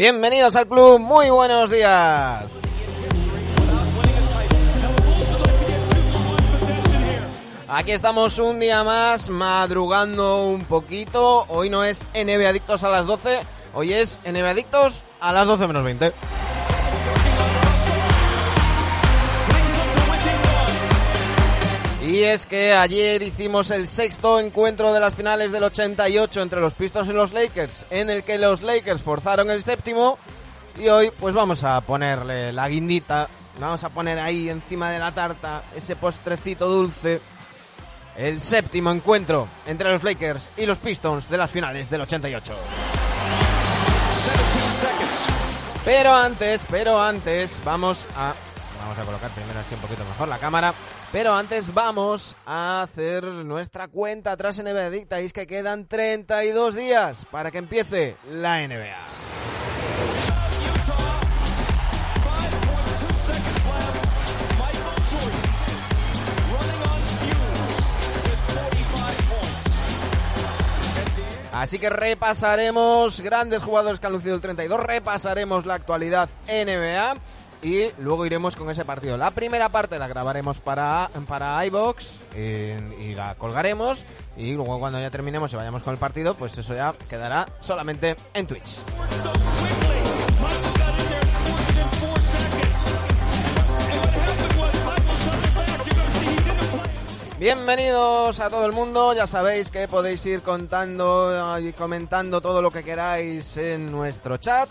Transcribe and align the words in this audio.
Bienvenidos 0.00 0.56
al 0.56 0.66
club, 0.66 0.98
muy 0.98 1.28
buenos 1.28 1.68
días. 1.68 2.50
Aquí 7.68 7.92
estamos 7.92 8.38
un 8.38 8.60
día 8.60 8.82
más, 8.82 9.28
madrugando 9.28 10.46
un 10.46 10.64
poquito. 10.64 11.44
Hoy 11.48 11.68
no 11.68 11.84
es 11.84 12.06
NB 12.14 12.46
Adictos 12.46 12.82
a 12.82 12.88
las 12.88 13.04
12, 13.04 13.40
hoy 13.74 13.92
es 13.92 14.18
NB 14.24 14.46
Adictos 14.46 15.02
a 15.20 15.34
las 15.34 15.46
12 15.46 15.66
menos 15.66 15.84
20. 15.84 16.14
Y 22.10 22.24
es 22.24 22.44
que 22.44 22.74
ayer 22.74 23.22
hicimos 23.22 23.70
el 23.70 23.86
sexto 23.86 24.40
encuentro 24.40 24.92
de 24.92 24.98
las 24.98 25.14
finales 25.14 25.52
del 25.52 25.62
88 25.62 26.42
entre 26.42 26.60
los 26.60 26.74
Pistons 26.74 27.08
y 27.08 27.12
los 27.12 27.32
Lakers, 27.32 27.86
en 27.88 28.10
el 28.10 28.24
que 28.24 28.36
los 28.36 28.62
Lakers 28.62 29.00
forzaron 29.00 29.48
el 29.48 29.62
séptimo. 29.62 30.18
Y 30.80 30.88
hoy 30.88 31.12
pues 31.20 31.36
vamos 31.36 31.62
a 31.62 31.80
ponerle 31.82 32.52
la 32.52 32.68
guindita, 32.68 33.28
vamos 33.60 33.84
a 33.84 33.90
poner 33.90 34.18
ahí 34.18 34.48
encima 34.48 34.90
de 34.90 34.98
la 34.98 35.12
tarta 35.12 35.62
ese 35.76 35.94
postrecito 35.94 36.68
dulce. 36.68 37.20
El 38.16 38.40
séptimo 38.40 38.90
encuentro 38.90 39.46
entre 39.68 39.92
los 39.92 40.02
Lakers 40.02 40.50
y 40.56 40.66
los 40.66 40.78
Pistons 40.78 41.30
de 41.30 41.38
las 41.38 41.52
finales 41.52 41.88
del 41.88 42.00
88. 42.00 42.52
Pero 45.84 46.12
antes, 46.12 46.66
pero 46.68 47.00
antes, 47.00 47.60
vamos 47.64 48.04
a... 48.16 48.34
Vamos 48.80 48.98
a 48.98 49.04
colocar 49.04 49.30
primero 49.30 49.60
así 49.60 49.76
un 49.76 49.80
poquito 49.80 50.04
mejor 50.04 50.26
la 50.26 50.38
cámara. 50.38 50.74
Pero 51.12 51.34
antes 51.34 51.74
vamos 51.74 52.36
a 52.46 52.82
hacer 52.82 53.24
nuestra 53.24 53.88
cuenta 53.88 54.30
atrás 54.30 54.60
en 54.60 54.66
NBA 54.66 54.86
Adicta. 54.86 55.20
Y 55.20 55.24
es 55.24 55.32
que 55.32 55.48
quedan 55.48 55.86
32 55.88 56.76
días 56.76 57.26
para 57.32 57.50
que 57.50 57.58
empiece 57.58 58.16
la 58.30 58.66
NBA. 58.66 58.96
Así 71.52 71.78
que 71.78 71.90
repasaremos 71.90 73.20
grandes 73.20 73.62
jugadores 73.62 74.00
que 74.00 74.06
han 74.06 74.14
lucido 74.14 74.34
el 74.34 74.40
32, 74.40 74.80
repasaremos 74.80 75.66
la 75.66 75.74
actualidad 75.74 76.30
NBA 76.46 77.16
y 77.62 77.90
luego 77.98 78.26
iremos 78.26 78.56
con 78.56 78.70
ese 78.70 78.84
partido. 78.84 79.16
La 79.16 79.30
primera 79.30 79.70
parte 79.70 79.98
la 79.98 80.08
grabaremos 80.08 80.58
para, 80.58 81.10
para 81.28 81.64
iBox 81.66 82.16
y 82.36 83.14
la 83.14 83.34
colgaremos 83.36 84.04
y 84.36 84.54
luego 84.54 84.78
cuando 84.78 85.00
ya 85.00 85.10
terminemos 85.10 85.52
y 85.52 85.56
vayamos 85.56 85.82
con 85.82 85.92
el 85.92 85.98
partido, 85.98 86.34
pues 86.34 86.56
eso 86.56 86.74
ya 86.74 86.94
quedará 87.08 87.46
solamente 87.60 88.16
en 88.34 88.46
Twitch. 88.46 88.80
Bienvenidos 97.38 98.38
a 98.38 98.50
todo 98.50 98.66
el 98.66 98.72
mundo, 98.72 99.14
ya 99.14 99.26
sabéis 99.26 99.70
que 99.70 99.88
podéis 99.88 100.26
ir 100.26 100.42
contando 100.42 101.58
y 101.58 101.72
comentando 101.72 102.42
todo 102.42 102.60
lo 102.60 102.70
que 102.70 102.84
queráis 102.84 103.56
en 103.56 103.90
nuestro 103.90 104.36
chat. 104.36 104.68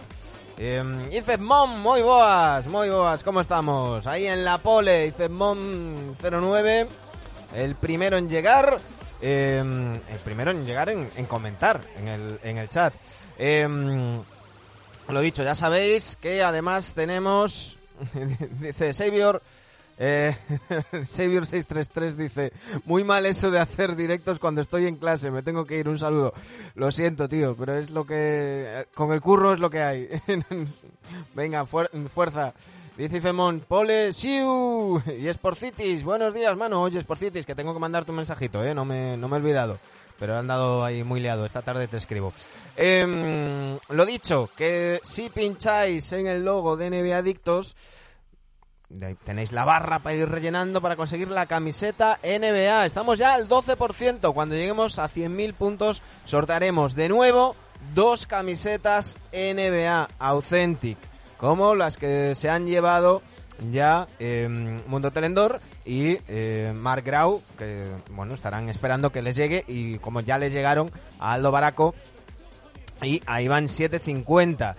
Eh, 0.62 0.84
Ifemom, 1.14 1.80
muy 1.80 2.02
boas, 2.02 2.68
muy 2.68 2.90
boas, 2.90 3.24
¿cómo 3.24 3.40
estamos? 3.40 4.06
Ahí 4.08 4.28
en 4.28 4.44
la 4.44 4.58
pole, 4.58 5.08
Ifemom 5.08 6.14
09, 6.22 6.86
el 7.56 7.76
primero 7.76 8.18
en 8.18 8.30
llegar, 8.30 8.78
eh, 9.22 9.64
el 10.10 10.20
primero 10.20 10.52
en 10.52 10.66
llegar 10.66 10.90
en, 10.90 11.10
en 11.16 11.26
comentar 11.28 11.80
en 11.98 12.10
el, 12.10 12.40
en 12.44 12.58
el 12.58 12.68
chat. 12.68 12.94
Eh, 13.38 13.66
lo 15.08 15.22
dicho, 15.22 15.44
ya 15.44 15.56
sabéis 15.56 16.18
que 16.18 16.44
además 16.44 16.94
tenemos, 16.94 17.78
dice 18.60 18.94
Savior, 18.94 19.42
eh, 20.02 20.34
Savior 21.06 21.46
633 21.46 22.18
dice, 22.18 22.54
muy 22.86 23.04
mal 23.04 23.26
eso 23.26 23.52
de 23.52 23.60
hacer 23.60 23.98
directos 23.98 24.40
cuando 24.40 24.62
estoy 24.62 24.88
en 24.88 24.96
clase, 24.96 25.30
me 25.30 25.44
tengo 25.44 25.66
que 25.66 25.78
ir, 25.78 25.90
un 25.90 26.00
saludo. 26.00 26.34
Lo 26.76 26.90
siento, 26.90 27.28
tío, 27.28 27.54
pero 27.56 27.76
es 27.76 27.90
lo 27.90 28.06
que... 28.06 28.88
Con 28.96 29.12
el 29.12 29.20
curro 29.20 29.52
es 29.54 29.60
lo 29.60 29.70
que 29.70 29.82
hay. 29.82 30.08
Venga, 31.36 31.66
fuer 31.66 31.90
fuerza. 32.14 32.54
Dice 32.96 33.20
Femón, 33.20 33.64
Pole, 33.68 34.14
Siu 34.14 35.02
y 35.06 35.32
Sporcitis, 35.34 36.04
buenos 36.04 36.34
días, 36.34 36.56
mano. 36.56 36.82
Oye, 36.82 37.02
Sporcitis, 37.02 37.46
que 37.46 37.56
tengo 37.56 37.74
que 37.74 37.80
mandarte 37.80 38.12
un 38.12 38.18
mensajito, 38.18 38.64
eh, 38.64 38.74
no 38.74 38.86
me, 38.86 39.18
no 39.18 39.28
me 39.28 39.36
he 39.36 39.40
olvidado. 39.40 39.80
Pero 40.18 40.34
he 40.34 40.38
andado 40.38 40.84
ahí 40.84 41.04
muy 41.04 41.20
liado, 41.20 41.46
esta 41.46 41.62
tarde 41.62 41.88
te 41.88 41.98
escribo. 41.98 42.34
Eh, 42.76 43.78
lo 43.90 44.06
dicho, 44.06 44.50
que 44.56 45.00
si 45.04 45.30
pincháis 45.30 46.12
en 46.14 46.28
el 46.28 46.44
logo 46.44 46.76
de 46.76 46.90
NBA 46.90 47.18
Adictos, 47.18 47.76
Tenéis 49.24 49.52
la 49.52 49.66
barra 49.66 50.00
para 50.00 50.16
ir 50.16 50.28
rellenando 50.28 50.82
para 50.82 50.96
conseguir 50.96 51.28
la 51.28 51.46
camiseta 51.46 52.20
NBA. 52.24 52.88
Estamos 52.88 53.20
ya 53.20 53.36
al 53.36 53.48
12%. 53.48 54.34
Cuando 54.34 54.56
lleguemos 54.56 54.98
a 54.98 55.08
100.000 55.08 55.54
puntos, 55.54 56.02
sortearemos 56.26 56.96
de 56.96 57.08
nuevo 57.08 57.56
dos 57.94 58.26
camisetas 58.26 59.18
NBA 59.32 60.10
Authentic, 60.18 60.98
como 61.38 61.76
las 61.76 61.98
que 61.98 62.34
se 62.34 62.50
han 62.50 62.66
llevado 62.66 63.22
ya 63.72 64.08
eh, 64.18 64.48
Mundo 64.88 65.12
Telendor 65.12 65.60
y 65.86 66.18
eh, 66.28 66.74
Mark 66.76 67.04
Grau, 67.04 67.42
que 67.58 67.84
bueno, 68.12 68.34
estarán 68.34 68.70
esperando 68.70 69.12
que 69.12 69.22
les 69.22 69.36
llegue 69.36 69.66
y 69.68 70.00
como 70.00 70.22
ya 70.22 70.38
les 70.40 70.52
llegaron 70.52 70.92
a 71.20 71.34
Aldo 71.34 71.52
Baraco 71.52 71.94
y 73.04 73.22
a 73.28 73.42
Iván 73.42 73.68
750. 73.68 74.76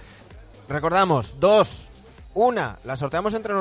Recordamos, 0.68 1.38
dos 1.40 1.89
una, 2.34 2.78
la 2.84 2.96
sorteamos 2.96 3.34
entre, 3.34 3.54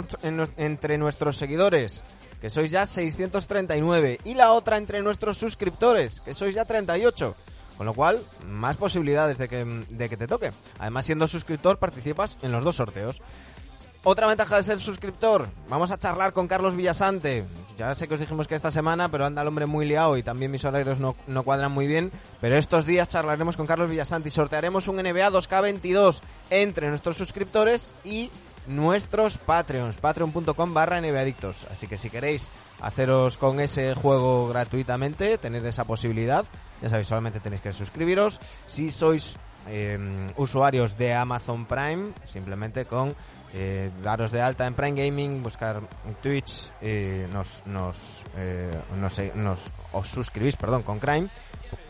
entre 0.57 0.97
nuestros 0.97 1.37
seguidores, 1.37 2.03
que 2.41 2.49
sois 2.49 2.71
ya 2.71 2.85
639. 2.85 4.19
Y 4.25 4.35
la 4.35 4.51
otra 4.51 4.77
entre 4.77 5.01
nuestros 5.01 5.37
suscriptores, 5.37 6.21
que 6.21 6.33
sois 6.33 6.55
ya 6.55 6.65
38. 6.65 7.35
Con 7.77 7.85
lo 7.85 7.93
cual, 7.93 8.19
más 8.45 8.75
posibilidades 8.75 9.37
de 9.37 9.47
que, 9.47 9.63
de 9.63 10.09
que 10.09 10.17
te 10.17 10.27
toque. 10.27 10.51
Además, 10.79 11.05
siendo 11.05 11.27
suscriptor, 11.27 11.79
participas 11.79 12.37
en 12.41 12.51
los 12.51 12.63
dos 12.63 12.75
sorteos. 12.75 13.21
Otra 14.03 14.27
ventaja 14.27 14.55
de 14.55 14.63
ser 14.63 14.79
suscriptor, 14.79 15.49
vamos 15.67 15.91
a 15.91 15.99
charlar 15.99 16.31
con 16.31 16.47
Carlos 16.47 16.73
Villasante. 16.73 17.43
Ya 17.75 17.93
sé 17.95 18.07
que 18.07 18.13
os 18.13 18.19
dijimos 18.21 18.47
que 18.47 18.55
esta 18.55 18.71
semana, 18.71 19.09
pero 19.09 19.25
anda 19.25 19.41
el 19.41 19.47
hombre 19.49 19.65
muy 19.65 19.85
liado 19.85 20.15
y 20.15 20.23
también 20.23 20.51
mis 20.51 20.63
horarios 20.63 20.99
no, 20.99 21.17
no 21.27 21.43
cuadran 21.43 21.73
muy 21.73 21.85
bien. 21.85 22.09
Pero 22.39 22.55
estos 22.55 22.85
días 22.85 23.09
charlaremos 23.09 23.57
con 23.57 23.67
Carlos 23.67 23.89
Villasante 23.89 24.29
y 24.29 24.31
sortearemos 24.31 24.87
un 24.87 24.95
NBA 24.95 25.31
2K22 25.31 26.21
entre 26.49 26.87
nuestros 26.87 27.17
suscriptores 27.17 27.89
y 28.05 28.31
nuestros 28.69 29.37
Patreons, 29.37 29.97
patreon.com 29.97 30.73
barra 30.73 31.01
nbadictos. 31.01 31.67
Así 31.71 31.87
que 31.87 31.97
si 31.97 32.09
queréis 32.09 32.49
haceros 32.79 33.37
con 33.37 33.59
ese 33.59 33.95
juego 33.95 34.47
gratuitamente, 34.47 35.37
tener 35.37 35.65
esa 35.65 35.83
posibilidad, 35.83 36.45
ya 36.81 36.89
sabéis, 36.89 37.07
solamente 37.07 37.39
tenéis 37.39 37.61
que 37.61 37.73
suscribiros. 37.73 38.39
Si 38.67 38.91
sois 38.91 39.35
eh, 39.67 39.97
usuarios 40.37 40.97
de 40.97 41.13
Amazon 41.13 41.65
Prime, 41.65 42.13
simplemente 42.25 42.85
con 42.85 43.15
eh, 43.53 43.89
daros 44.03 44.31
de 44.31 44.41
alta 44.41 44.67
en 44.67 44.75
Prime 44.75 45.05
Gaming, 45.05 45.41
buscar 45.41 45.81
Twitch, 46.21 46.71
eh, 46.81 47.27
nos, 47.31 47.63
nos, 47.65 48.23
eh, 48.37 48.79
nos, 48.95 49.19
nos, 49.35 49.59
os 49.91 50.07
suscribís, 50.07 50.55
perdón, 50.55 50.83
con 50.83 50.99
Crime, 50.99 51.29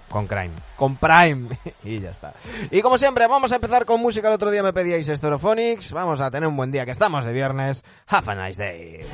con 0.09 0.27
Crime, 0.27 0.51
con 0.75 0.95
Prime 0.97 1.49
y 1.83 1.99
ya 1.99 2.11
está. 2.11 2.33
Y 2.71 2.81
como 2.81 2.97
siempre, 2.97 3.27
vamos 3.27 3.51
a 3.51 3.55
empezar 3.55 3.85
con 3.85 4.01
música. 4.01 4.27
El 4.27 4.33
otro 4.35 4.51
día 4.51 4.63
me 4.63 4.73
pedíais 4.73 5.07
Stereophonics. 5.07 5.91
Vamos 5.91 6.19
a 6.21 6.31
tener 6.31 6.47
un 6.47 6.57
buen 6.57 6.71
día, 6.71 6.85
que 6.85 6.91
estamos 6.91 7.25
de 7.25 7.33
viernes. 7.33 7.83
Have 8.07 8.31
a 8.31 8.47
nice 8.47 8.61
day. 8.61 9.05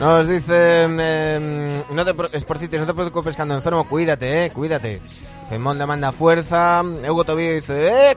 Nos 0.00 0.28
dicen, 0.28 0.98
eh, 1.00 1.82
no 1.90 2.04
te, 2.04 2.38
Sporcitis, 2.38 2.80
no 2.80 2.86
te 2.86 2.92
preocupes 2.92 3.34
que 3.34 3.42
ando 3.42 3.54
enfermo, 3.54 3.88
cuídate, 3.88 4.44
eh, 4.44 4.50
cuídate. 4.50 5.00
Femón 5.48 5.78
le 5.78 5.86
manda 5.86 6.12
fuerza, 6.12 6.82
Hugo 6.82 7.24
Tobío 7.24 7.54
dice, 7.54 8.10
eh, 8.10 8.16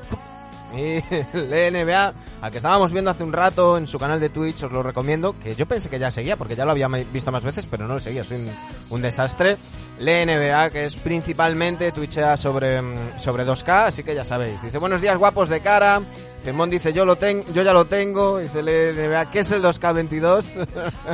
y 0.77 1.01
el 1.33 1.73
NBA, 1.73 2.13
al 2.41 2.51
que 2.51 2.57
estábamos 2.57 2.91
viendo 2.91 3.11
hace 3.11 3.23
un 3.23 3.33
rato 3.33 3.77
en 3.77 3.87
su 3.87 3.97
canal 3.97 4.19
de 4.19 4.29
Twitch, 4.29 4.63
os 4.63 4.71
lo 4.71 4.83
recomiendo, 4.83 5.35
que 5.39 5.55
yo 5.55 5.65
pensé 5.65 5.89
que 5.89 5.99
ya 5.99 6.11
seguía, 6.11 6.37
porque 6.37 6.55
ya 6.55 6.65
lo 6.65 6.71
había 6.71 6.87
visto 6.87 7.31
más 7.31 7.43
veces, 7.43 7.65
pero 7.69 7.87
no 7.87 7.95
lo 7.95 7.99
seguía, 7.99 8.23
soy 8.23 8.37
un, 8.37 8.49
un 8.89 9.01
desastre. 9.01 9.57
Le 9.99 10.25
NBA, 10.25 10.69
que 10.69 10.85
es 10.85 10.95
principalmente 10.95 11.91
twitchea 11.91 12.37
sobre, 12.37 12.81
mm, 12.81 13.19
sobre 13.19 13.45
2K, 13.45 13.87
así 13.87 14.03
que 14.03 14.15
ya 14.15 14.23
sabéis. 14.23 14.61
Dice, 14.61 14.77
buenos 14.77 15.01
días 15.01 15.17
guapos 15.17 15.49
de 15.49 15.59
cara. 15.59 16.01
Femón 16.43 16.69
dice, 16.69 16.93
yo 16.93 17.05
lo 17.05 17.17
tengo, 17.17 17.43
yo 17.53 17.63
ya 17.63 17.73
lo 17.73 17.85
tengo. 17.85 18.39
Dice 18.39 18.61
Le 18.61 18.93
NBA, 18.93 19.31
¿qué 19.31 19.39
es 19.39 19.51
el 19.51 19.61
2K22? 19.61 20.67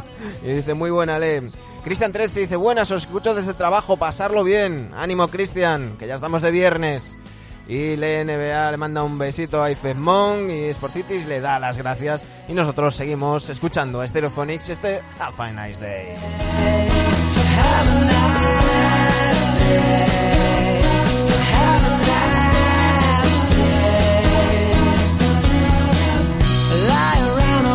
y 0.44 0.48
dice, 0.48 0.74
muy 0.75 0.92
buena 0.92 1.18
Le. 1.18 1.44
Cristian 1.84 2.12
13 2.12 2.40
dice, 2.42 2.56
buenas, 2.56 2.90
os 2.92 3.04
escucho 3.04 3.34
desde 3.34 3.54
trabajo, 3.54 3.98
pasarlo 3.98 4.44
bien. 4.44 4.92
Ánimo, 4.96 5.28
Cristian, 5.28 5.98
que 5.98 6.08
ya 6.08 6.16
estamos 6.16 6.42
de 6.42 6.51
viernes. 6.51 7.18
Y 7.67 7.95
la 7.95 8.23
NBA 8.23 8.71
le 8.71 8.77
manda 8.77 9.03
un 9.03 9.17
besito 9.17 9.62
a 9.62 9.71
Ifemon 9.71 10.51
y 10.51 10.71
Sportitis 10.71 11.25
le 11.25 11.41
da 11.41 11.59
las 11.59 11.77
gracias. 11.77 12.23
Y 12.47 12.53
nosotros 12.53 12.95
seguimos 12.95 13.50
escuchando 13.50 14.01
a 14.01 14.07
Stereophonics 14.07 14.69
este 14.69 15.01
Have 15.19 15.35
a 15.38 15.67
Nice 15.67 15.81
Day. 15.81 16.15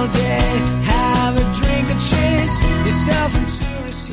All 0.02 0.08
day, 0.08 0.50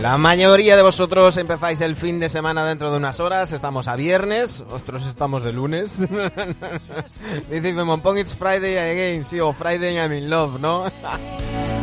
La 0.02 0.18
mayoría 0.18 0.76
de 0.76 0.84
vosotros 0.84 1.38
empezáis 1.38 1.82
el 1.82 1.96
fin 1.96 2.20
de 2.20 2.30
semana 2.30 2.64
dentro 2.66 2.92
de 2.92 2.98
unas 2.98 3.20
horas. 3.20 3.52
Estamos 3.52 3.88
a 3.88 3.96
viernes, 3.96 4.64
otros 4.70 5.08
estamos 5.08 5.44
de 5.44 5.54
lunes. 5.54 6.00
Dice 7.50 7.70
Ifemon, 7.70 8.02
pon 8.02 8.20
it's 8.20 8.36
Friday 8.36 8.78
again, 8.78 9.26
sí, 9.26 9.40
o 9.40 9.54
Friday 9.54 9.96
I'm 9.96 10.14
in 10.14 10.30
love, 10.30 10.60
¿no? 10.60 10.86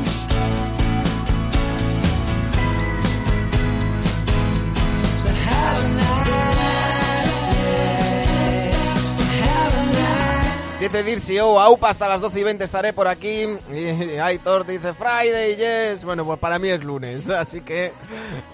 Dice 10.85 11.03
Dirsi, 11.03 11.39
oh, 11.39 11.59
aupa, 11.59 11.89
hasta 11.89 12.07
las 12.07 12.21
12 12.21 12.41
y 12.41 12.43
20 12.43 12.63
estaré 12.63 12.93
por 12.93 13.09
aquí. 13.09 13.47
Y 13.73 14.19
Aitor 14.19 14.67
dice 14.67 14.93
Friday, 14.93 15.57
yes. 15.57 16.05
Bueno, 16.05 16.27
pues 16.27 16.39
para 16.39 16.59
mí 16.59 16.69
es 16.69 16.85
lunes, 16.85 17.31
así 17.31 17.63
que... 17.63 17.91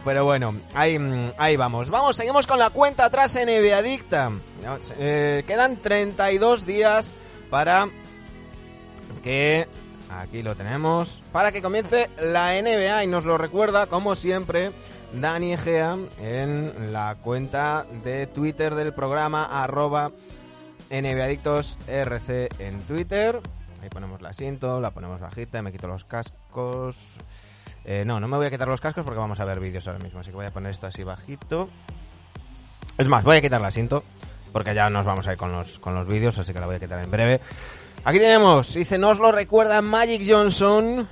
Pero 0.05 0.25
bueno, 0.25 0.55
ahí, 0.73 0.97
vamos. 1.56 1.91
Vamos, 1.91 2.15
seguimos 2.15 2.47
con 2.47 2.61
la 2.61 2.71
cuenta 2.71 3.06
atrás 3.06 3.35
en 3.35 3.49
NBA 3.49 3.77
Adicta. 3.77 4.31
Eh, 5.00 5.43
quedan 5.44 5.79
32 5.79 6.67
días 6.67 7.17
para 7.50 7.88
que... 9.25 9.67
Aquí 10.17 10.44
lo 10.44 10.55
tenemos. 10.55 11.25
Para 11.33 11.50
que 11.50 11.61
comience 11.61 12.11
la 12.23 12.53
NBA 12.62 13.03
y 13.03 13.06
nos 13.09 13.25
lo 13.25 13.38
recuerda, 13.38 13.88
como 13.88 14.15
siempre, 14.15 14.71
Dani 15.15 15.55
Egea 15.55 15.99
en 16.21 16.93
la 16.93 17.17
cuenta 17.21 17.87
de 18.05 18.29
Twitter 18.29 18.76
del 18.76 18.93
programa 18.93 19.47
arroba 19.47 20.12
NBAdictos 20.90 21.78
RC 21.87 22.48
en 22.58 22.81
Twitter. 22.82 23.40
Ahí 23.82 23.88
ponemos 23.88 24.20
la 24.20 24.31
asiento, 24.31 24.81
la 24.81 24.90
ponemos 24.90 25.20
bajita, 25.20 25.62
me 25.62 25.72
quito 25.72 25.88
los 25.88 26.04
cascos. 26.04 27.19
Eh, 27.84 28.04
no, 28.04 28.20
no 28.20 28.28
me 28.28 28.37
voy 28.37 28.46
a 28.46 28.50
quitar 28.50 28.69
los 28.69 28.81
cascos 28.81 29.04
porque 29.04 29.19
vamos 29.19 29.40
a 29.40 29.44
ver 29.44 29.60
vídeos 29.60 29.87
ahora 29.87 30.00
mismo, 30.00 30.20
así 30.20 30.31
que 30.31 30.37
voy 30.37 30.46
a 30.46 30.52
poner 30.52 30.70
esto 30.72 30.87
así 30.87 31.02
bajito. 31.02 31.70
Es 32.98 33.08
más, 33.08 33.25
voy 33.25 33.38
a 33.38 33.40
quitar 33.40 33.60
el 33.60 33.66
asiento 33.66 34.04
porque 34.52 34.75
ya 34.75 34.90
nos 34.90 35.06
vamos 35.06 35.26
a 35.28 35.32
ir 35.32 35.38
con 35.38 35.52
los, 35.52 35.78
con 35.78 35.94
los 35.94 36.06
vídeos, 36.06 36.38
así 36.38 36.52
que 36.52 36.60
la 36.60 36.66
voy 36.66 36.76
a 36.76 36.81
quitar 36.81 37.02
en 37.02 37.10
breve. 37.10 37.40
Aquí 38.04 38.19
tenemos, 38.19 38.75
dice, 38.75 38.98
nos 38.98 39.19
lo 39.19 39.32
recuerda 39.32 39.81
Magic 39.82 40.22
Johnson, 40.26 41.08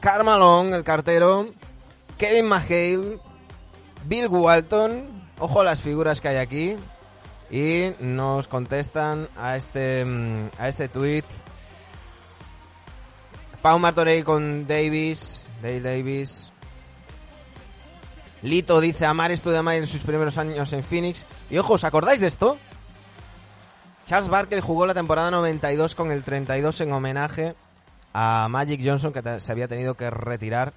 Carmalón, 0.00 0.74
el 0.74 0.84
cartero, 0.84 1.48
Kevin 2.18 2.46
McHale, 2.46 3.18
Bill 4.04 4.28
Walton, 4.28 5.28
ojo 5.38 5.60
a 5.60 5.64
las 5.64 5.80
figuras 5.80 6.20
que 6.20 6.28
hay 6.28 6.36
aquí, 6.36 6.76
y 7.52 7.94
nos 8.00 8.48
contestan 8.48 9.28
a 9.36 9.56
este 9.56 10.04
mm, 10.04 10.50
a 10.58 10.68
este 10.68 10.88
tweet 10.88 11.24
Pau 13.60 13.78
Martorell 13.78 14.24
con 14.24 14.66
Davis, 14.66 15.46
Dale 15.62 15.80
Davis. 15.80 16.52
Lito 18.42 18.80
dice 18.80 19.06
amar 19.06 19.30
esto 19.30 19.52
de 19.52 19.58
Amar 19.58 19.76
en 19.76 19.86
sus 19.86 20.00
primeros 20.00 20.36
años 20.36 20.72
en 20.72 20.82
Phoenix. 20.82 21.24
Y 21.48 21.58
ojo, 21.58 21.74
¿os 21.74 21.84
acordáis 21.84 22.20
de 22.20 22.26
esto? 22.26 22.58
Charles 24.04 24.28
Barkley 24.28 24.60
jugó 24.60 24.84
la 24.84 24.94
temporada 24.94 25.30
92 25.30 25.94
con 25.94 26.10
el 26.10 26.24
32 26.24 26.80
en 26.80 26.92
homenaje 26.92 27.54
a 28.12 28.48
Magic 28.50 28.80
Johnson 28.84 29.12
que 29.12 29.40
se 29.40 29.52
había 29.52 29.68
tenido 29.68 29.94
que 29.94 30.10
retirar 30.10 30.72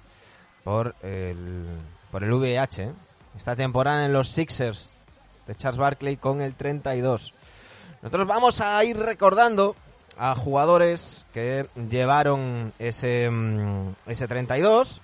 por 0.62 0.94
el, 1.02 1.66
por 2.12 2.22
el 2.22 2.32
VIH. 2.32 2.84
¿eh? 2.84 2.92
Esta 3.36 3.56
temporada 3.56 4.04
en 4.04 4.12
los 4.12 4.28
Sixers 4.28 4.95
de 5.46 5.54
Charles 5.54 5.78
Barkley 5.78 6.16
con 6.16 6.40
el 6.40 6.54
32. 6.54 7.34
Nosotros 8.02 8.26
vamos 8.26 8.60
a 8.60 8.82
ir 8.84 8.96
recordando 8.98 9.74
a 10.18 10.34
jugadores 10.34 11.24
que 11.32 11.66
llevaron 11.90 12.72
ese, 12.78 13.30
mm, 13.30 13.94
ese 14.06 14.28
32. 14.28 15.00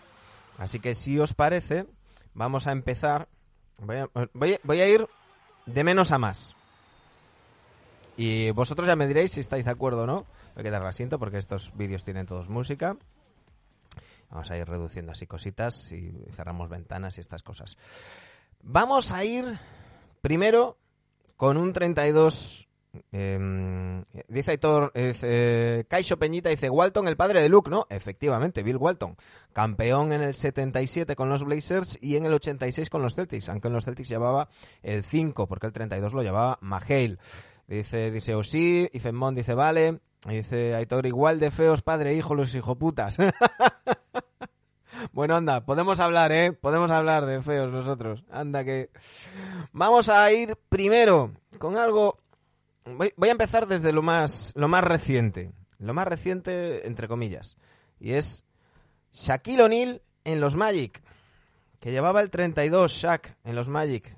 Así 0.59 0.81
que 0.81 0.95
si 0.95 1.19
os 1.19 1.35
parece, 1.35 1.87
vamos 2.35 2.67
a 2.67 2.73
empezar. 2.73 3.29
Voy 3.81 3.97
a, 3.97 4.09
voy 4.65 4.81
a- 4.81 4.87
ir 4.89 5.07
de 5.67 5.85
menos 5.85 6.13
a 6.13 6.19
más. 6.19 6.55
Y 8.17 8.51
vosotros 8.51 8.87
ya 8.87 8.97
me 8.97 9.07
diréis 9.07 9.33
si 9.33 9.41
estáis 9.41 9.65
de 9.65 9.71
acuerdo 9.71 10.03
o 10.03 10.07
no. 10.07 10.27
Voy 10.55 10.61
a 10.61 10.65
quitar 10.65 10.83
el 10.83 10.89
asiento 10.89 11.19
porque 11.19 11.39
estos 11.39 11.73
vídeos 11.77 12.05
tienen 12.05 12.27
todos 12.27 12.49
música. 12.49 12.97
Vamos 14.31 14.51
a 14.51 14.57
ir 14.57 14.67
reduciendo 14.67 15.13
así 15.13 15.27
cositas 15.27 15.93
y 15.93 16.13
cerramos 16.35 16.69
ventanas 16.69 17.17
y 17.19 17.21
estas 17.21 17.43
cosas. 17.43 17.77
Vamos 18.63 19.13
a 19.13 19.25
ir 19.25 19.59
primero 20.23 20.79
con 21.37 21.59
un 21.59 21.75
32. 21.75 22.69
eh, 23.11 24.05
dice 24.29 24.51
Aitor, 24.53 24.93
eh, 24.95 25.85
Kaisho 25.89 26.19
Peñita, 26.19 26.49
dice 26.49 26.71
Walton, 26.71 27.09
el 27.09 27.17
padre 27.17 27.43
de 27.43 27.49
Luke, 27.49 27.71
¿no? 27.71 27.87
Efectivamente, 27.91 28.63
Bill 28.63 28.77
Walton. 28.77 29.17
Campeón 29.53 30.13
en 30.13 30.23
el 30.23 30.35
77 30.35 31.17
con 31.17 31.29
los 31.29 31.43
Blazers 31.43 31.99
y 32.01 32.17
en 32.17 32.25
el 32.25 32.35
86 32.35 32.89
con 32.89 33.03
los 33.03 33.15
Celtics, 33.15 33.49
aunque 33.49 33.69
en 33.69 33.75
los 33.75 33.85
Celtics 33.85 34.09
llevaba 34.09 34.49
el 34.83 35.05
5, 35.05 35.47
porque 35.47 35.67
el 35.67 35.73
32 35.73 36.15
lo 36.15 36.23
llevaba 36.23 36.59
Mahale. 36.63 37.19
Dice, 37.67 38.11
dice, 38.11 38.35
o 38.35 38.43
sí, 38.43 38.89
y 38.93 38.99
Fenmont 39.01 39.37
dice, 39.37 39.55
vale. 39.55 40.01
Dice 40.29 40.77
Aitor, 40.77 41.07
igual 41.07 41.41
de 41.41 41.51
feos, 41.51 41.83
padre 41.83 42.13
e 42.13 42.15
hijo, 42.15 42.37
los 42.37 42.55
hijoputas. 42.55 43.17
bueno, 45.13 45.37
anda, 45.37 45.65
podemos 45.65 46.01
hablar, 46.01 46.33
¿eh? 46.33 46.53
Podemos 46.53 46.91
hablar 46.91 47.27
de 47.27 47.43
feos 47.43 47.73
nosotros. 47.73 48.25
Anda 48.31 48.65
que... 48.65 48.91
Vamos 49.73 50.09
a 50.09 50.31
ir 50.33 50.57
primero 50.69 51.33
con 51.59 51.77
algo... 51.77 52.19
Voy, 52.85 53.29
a 53.29 53.33
empezar 53.33 53.67
desde 53.67 53.93
lo 53.93 54.03
más, 54.03 54.53
lo 54.57 54.69
más 54.69 54.83
reciente. 54.83 55.53
Lo 55.79 55.95
más 55.95 56.07
reciente, 56.07 56.87
entre 56.87 57.09
comillas. 57.09 57.57
Y 58.01 58.13
es 58.13 58.45
Shaquille 59.13 59.63
O'Neal 59.63 60.03
en 60.25 60.41
los 60.41 60.57
Magic. 60.57 61.03
Que 61.81 61.91
llevaba 61.91 62.21
el 62.21 62.31
32 62.31 62.93
Shaq 62.93 63.37
en 63.45 63.55
los 63.55 63.69
Magic. 63.69 64.17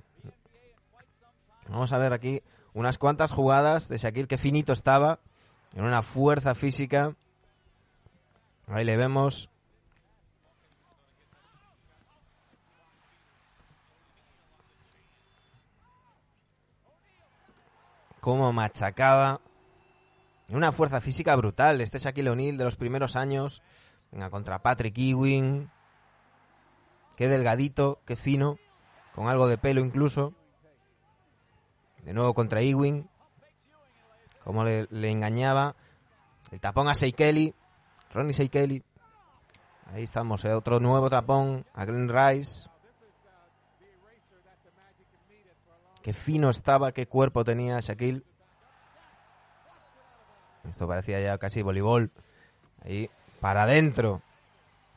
Vamos 1.69 1.93
a 1.93 1.99
ver 1.99 2.13
aquí 2.13 2.43
unas 2.75 2.99
cuantas 2.99 3.33
jugadas 3.33 3.89
de 3.89 3.99
Shaquille, 3.99 4.27
que 4.27 4.37
finito 4.37 4.73
estaba, 4.73 5.21
en 5.75 5.85
una 5.85 6.03
fuerza 6.03 6.55
física. 6.55 7.15
Ahí 8.67 8.85
le 8.85 8.97
vemos. 8.97 9.51
Cómo 18.25 18.51
machacaba. 18.55 19.43
Una 20.49 20.73
fuerza 20.73 21.03
física 21.03 21.37
brutal. 21.37 21.83
Este 21.83 21.99
Shaquille 21.99 22.31
O'Neal 22.31 22.57
de 22.57 22.65
los 22.65 22.75
primeros 22.75 23.17
años. 23.17 23.61
Venga, 24.11 24.31
contra 24.31 24.63
Patrick 24.63 24.97
Ewing. 24.97 25.71
Qué 27.17 27.29
delgadito, 27.29 28.01
qué 28.07 28.17
fino. 28.17 28.57
Con 29.15 29.29
algo 29.29 29.47
de 29.47 29.59
pelo 29.59 29.83
incluso. 29.83 30.33
De 32.03 32.15
nuevo 32.15 32.33
contra 32.33 32.63
Ewing. 32.63 33.07
Como 34.43 34.65
le, 34.65 34.87
le 34.89 35.11
engañaba. 35.11 35.77
El 36.51 36.61
tapón 36.61 36.89
a 36.89 36.95
Seikeli. 36.95 37.55
Ronnie 38.15 38.33
Seikeli. 38.33 38.83
Ahí 39.93 40.03
estamos. 40.03 40.47
eh, 40.47 40.55
Otro 40.55 40.81
nuevo 40.81 41.11
tapón 41.11 41.67
a 41.75 41.85
Glenn 41.85 42.09
Rice. 42.09 42.71
Qué 46.05 46.13
fino 46.13 46.51
estaba, 46.51 46.93
qué 46.93 47.07
cuerpo 47.07 47.45
tenía 47.45 47.81
Shaquille. 47.81 48.23
Esto 50.69 50.87
parecía 50.87 51.19
ya 51.19 51.39
casi 51.39 51.63
voleibol. 51.63 52.11
Ahí, 52.85 53.09
para 53.41 53.63
adentro. 53.63 54.21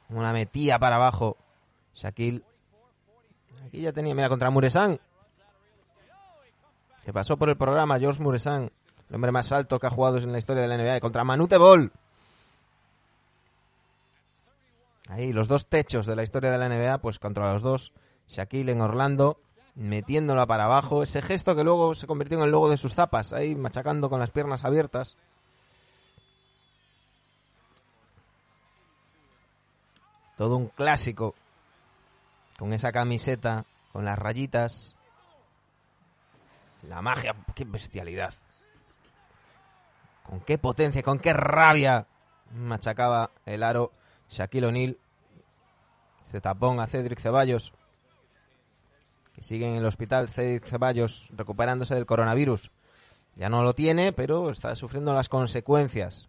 Una 0.10 0.34
metía 0.34 0.80
para 0.80 0.98
abajo. 0.98 1.38
Shaquille. 1.96 2.44
Aquí 3.66 3.80
ya 3.80 3.94
tenía, 3.94 4.14
mira, 4.14 4.28
contra 4.28 4.50
Muresan. 4.50 5.00
Que 7.06 7.14
pasó 7.14 7.38
por 7.38 7.48
el 7.48 7.56
programa 7.56 7.98
George 8.00 8.22
Muresan. 8.22 8.70
El 9.08 9.16
hombre 9.16 9.32
más 9.32 9.54
alto 9.54 9.80
que 9.80 9.88
ha 9.88 9.92
jugado 9.92 10.18
en 10.18 10.34
la 10.34 10.40
historia 10.40 10.62
de 10.62 10.68
la 10.68 10.78
NBA. 10.78 11.00
Contra 11.00 11.24
Manute 11.24 11.56
Ball. 11.56 11.90
Ahí, 15.08 15.32
los 15.32 15.48
dos 15.48 15.68
techos 15.68 16.06
de 16.06 16.18
la 16.18 16.24
historia 16.24 16.52
de 16.52 16.58
la 16.58 16.68
NBA, 16.68 16.98
pues 16.98 17.18
contra 17.18 17.54
los 17.54 17.62
dos. 17.62 17.94
Shaquille 18.28 18.74
en 18.74 18.82
Orlando, 18.82 19.40
metiéndola 19.78 20.46
para 20.46 20.66
abajo. 20.66 21.04
Ese 21.04 21.22
gesto 21.22 21.56
que 21.56 21.64
luego 21.64 21.96
se 21.96 22.08
convirtió 22.08 22.38
en 22.38 22.44
el 22.44 22.52
logo 22.52 22.70
de 22.70 22.78
sus 22.78 22.94
zapas, 22.94 23.32
ahí 23.32 23.56
machacando 23.56 24.10
con 24.10 24.20
las 24.20 24.32
piernas 24.32 24.66
abiertas. 24.66 25.16
Todo 30.36 30.58
un 30.58 30.68
clásico 30.68 31.34
con 32.60 32.74
esa 32.74 32.92
camiseta, 32.92 33.66
con 33.92 34.04
las 34.06 34.20
rayitas. 34.20 34.96
La 36.88 37.02
magia, 37.02 37.36
qué 37.56 37.66
bestialidad. 37.66 38.34
Con 40.24 40.42
qué 40.42 40.58
potencia, 40.58 41.02
con 41.02 41.20
qué 41.20 41.34
rabia 41.34 42.06
machacaba 42.52 43.32
el 43.46 43.64
aro 43.64 43.92
Shaquille 44.30 44.68
O'Neal. 44.68 44.98
Se 46.24 46.42
tapón 46.42 46.80
a 46.80 46.88
Cedric 46.88 47.20
Ceballos, 47.20 47.74
que 49.38 49.44
sigue 49.44 49.70
en 49.70 49.76
el 49.76 49.86
hospital. 49.86 50.30
Cedric 50.30 50.66
Ceballos 50.66 51.30
recuperándose 51.32 51.94
del 51.94 52.08
coronavirus. 52.08 52.72
Ya 53.36 53.50
no 53.50 53.62
lo 53.62 53.76
tiene, 53.76 54.12
pero 54.12 54.50
está 54.50 54.76
sufriendo 54.76 55.14
las 55.14 55.30
consecuencias. 55.30 56.28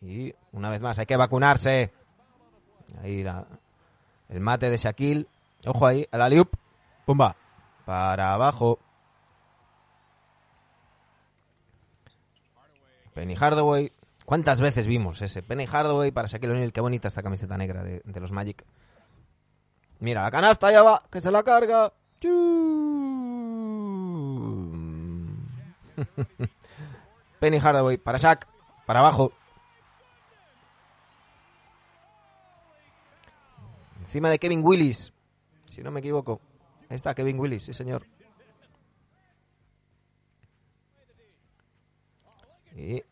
Y 0.00 0.34
una 0.52 0.70
vez 0.70 0.80
más, 0.80 0.98
hay 0.98 1.04
que 1.04 1.16
vacunarse. 1.16 1.92
Ahí 3.02 3.22
el 4.30 4.40
mate 4.40 4.70
de 4.70 4.78
Shaquille. 4.78 5.26
Ojo 5.66 5.86
ahí, 5.86 6.08
a 6.10 6.16
la 6.16 6.30
liup. 6.30 6.54
Pumba. 7.04 7.36
Para 7.84 8.32
abajo. 8.32 8.78
Penny 13.12 13.36
Hardaway. 13.36 13.92
¿Cuántas 14.24 14.62
veces 14.62 14.86
vimos 14.86 15.20
ese? 15.20 15.42
Penny 15.42 15.66
Hardaway 15.66 16.10
para 16.10 16.26
Shaquille 16.26 16.52
O'Neal. 16.52 16.72
Qué 16.72 16.80
bonita 16.80 17.08
esta 17.08 17.22
camiseta 17.22 17.58
negra 17.58 17.82
de, 17.82 18.00
de 18.02 18.20
los 18.20 18.32
Magic. 18.32 18.64
Mira, 19.98 20.22
la 20.22 20.30
canasta 20.30 20.72
ya 20.72 20.82
va, 20.82 21.02
que 21.10 21.20
se 21.20 21.30
la 21.30 21.42
carga. 21.42 21.92
Penny 27.40 27.58
Hardaway 27.58 27.96
para 27.96 28.18
Shaq. 28.18 28.46
Para 28.86 29.00
abajo. 29.00 29.32
Encima 34.00 34.30
de 34.30 34.38
Kevin 34.38 34.62
Willis. 34.64 35.12
Si 35.66 35.82
no 35.82 35.90
me 35.90 36.00
equivoco. 36.00 36.40
Ahí 36.88 36.96
está 36.96 37.14
Kevin 37.14 37.38
Willis, 37.38 37.64
sí 37.64 37.72
señor. 37.72 38.06
Y 42.74 43.02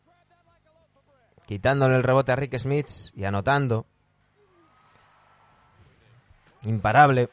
quitándole 1.45 1.95
el 1.95 2.03
rebote 2.03 2.31
a 2.31 2.35
Rick 2.35 2.57
Smith 2.57 2.89
y 3.13 3.23
anotando. 3.23 3.85
Imparable. 6.63 7.29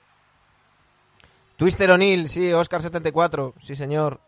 Twister 1.56 1.90
O'Neill, 1.90 2.28
sí, 2.28 2.52
Oscar 2.52 2.82
74, 2.82 3.54
sí 3.60 3.74
señor. 3.74 4.20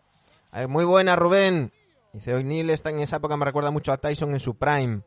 Eh, 0.51 0.67
Muy 0.67 0.83
buena, 0.83 1.15
Rubén. 1.15 1.71
Dice, 2.11 2.33
O'Neill 2.33 2.71
está 2.71 2.89
en 2.89 3.01
esa 3.01 3.17
época, 3.17 3.37
me 3.37 3.45
recuerda 3.45 3.69
mucho 3.69 3.91
a 3.91 3.97
Tyson 3.97 4.31
en 4.31 4.39
su 4.39 4.55
prime. 4.55 5.01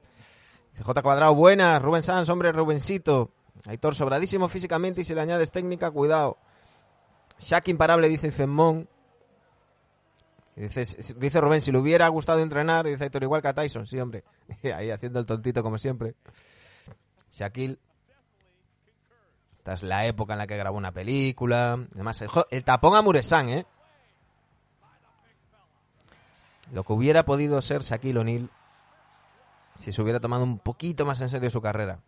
Dice, 0.73 0.85
J 0.85 1.03
cuadrado, 1.03 1.35
buena. 1.35 1.79
Rubén 1.81 2.03
Sanz, 2.03 2.29
hombre, 2.29 2.53
Rubencito. 2.53 3.33
Aitor, 3.67 3.95
sobradísimo 3.95 4.49
físicamente 4.49 5.01
y 5.01 5.05
si 5.05 5.15
le 5.15 5.21
añades 5.21 5.51
técnica, 5.51 5.91
cuidado. 5.91 6.39
Shaq 7.41 7.69
imparable, 7.69 8.09
dice 8.09 8.31
Femón. 8.31 8.89
Dice, 10.55 10.85
dice 11.17 11.41
Rubén, 11.41 11.61
si 11.61 11.73
le 11.73 11.79
hubiera 11.79 12.07
gustado 12.09 12.41
entrenar, 12.41 12.87
dice 12.87 13.05
Aitor, 13.05 13.23
igual 13.25 13.43
que 13.43 13.49
a 13.49 13.55
Tyson, 13.55 13.87
sí, 13.87 13.99
hombre. 13.99 14.23
Ahí 14.75 14.91
haciendo 14.91 15.19
el 15.19 15.27
tontito 15.27 15.63
como 15.63 15.79
siempre. 15.79 16.15
Shaquille. 17.33 17.79
Esta 19.63 19.75
es 19.75 19.85
la 19.85 20.07
época 20.07 20.33
en 20.33 20.41
la 20.41 20.49
que 20.49 20.57
grabó 20.57 20.77
una 20.77 20.91
película. 20.91 21.79
Además, 21.95 22.21
el, 22.51 22.65
tapón 22.65 22.97
a 22.97 23.03
Muresan, 23.03 23.49
¿eh? 23.49 23.65
Lo 26.73 26.83
que 26.83 26.93
hubiera 26.93 27.25
podido 27.25 27.63
ser 27.63 27.83
Shaquille 27.83 28.19
O'Neal 28.19 28.51
si 29.79 29.93
se 29.93 30.03
hubiera 30.03 30.19
tomado 30.19 30.43
un 30.43 30.59
poquito 30.59 31.07
más 31.07 31.21
en 31.21 31.31
serio 31.31 31.49
su 31.49 31.63
carrera. 31.63 32.01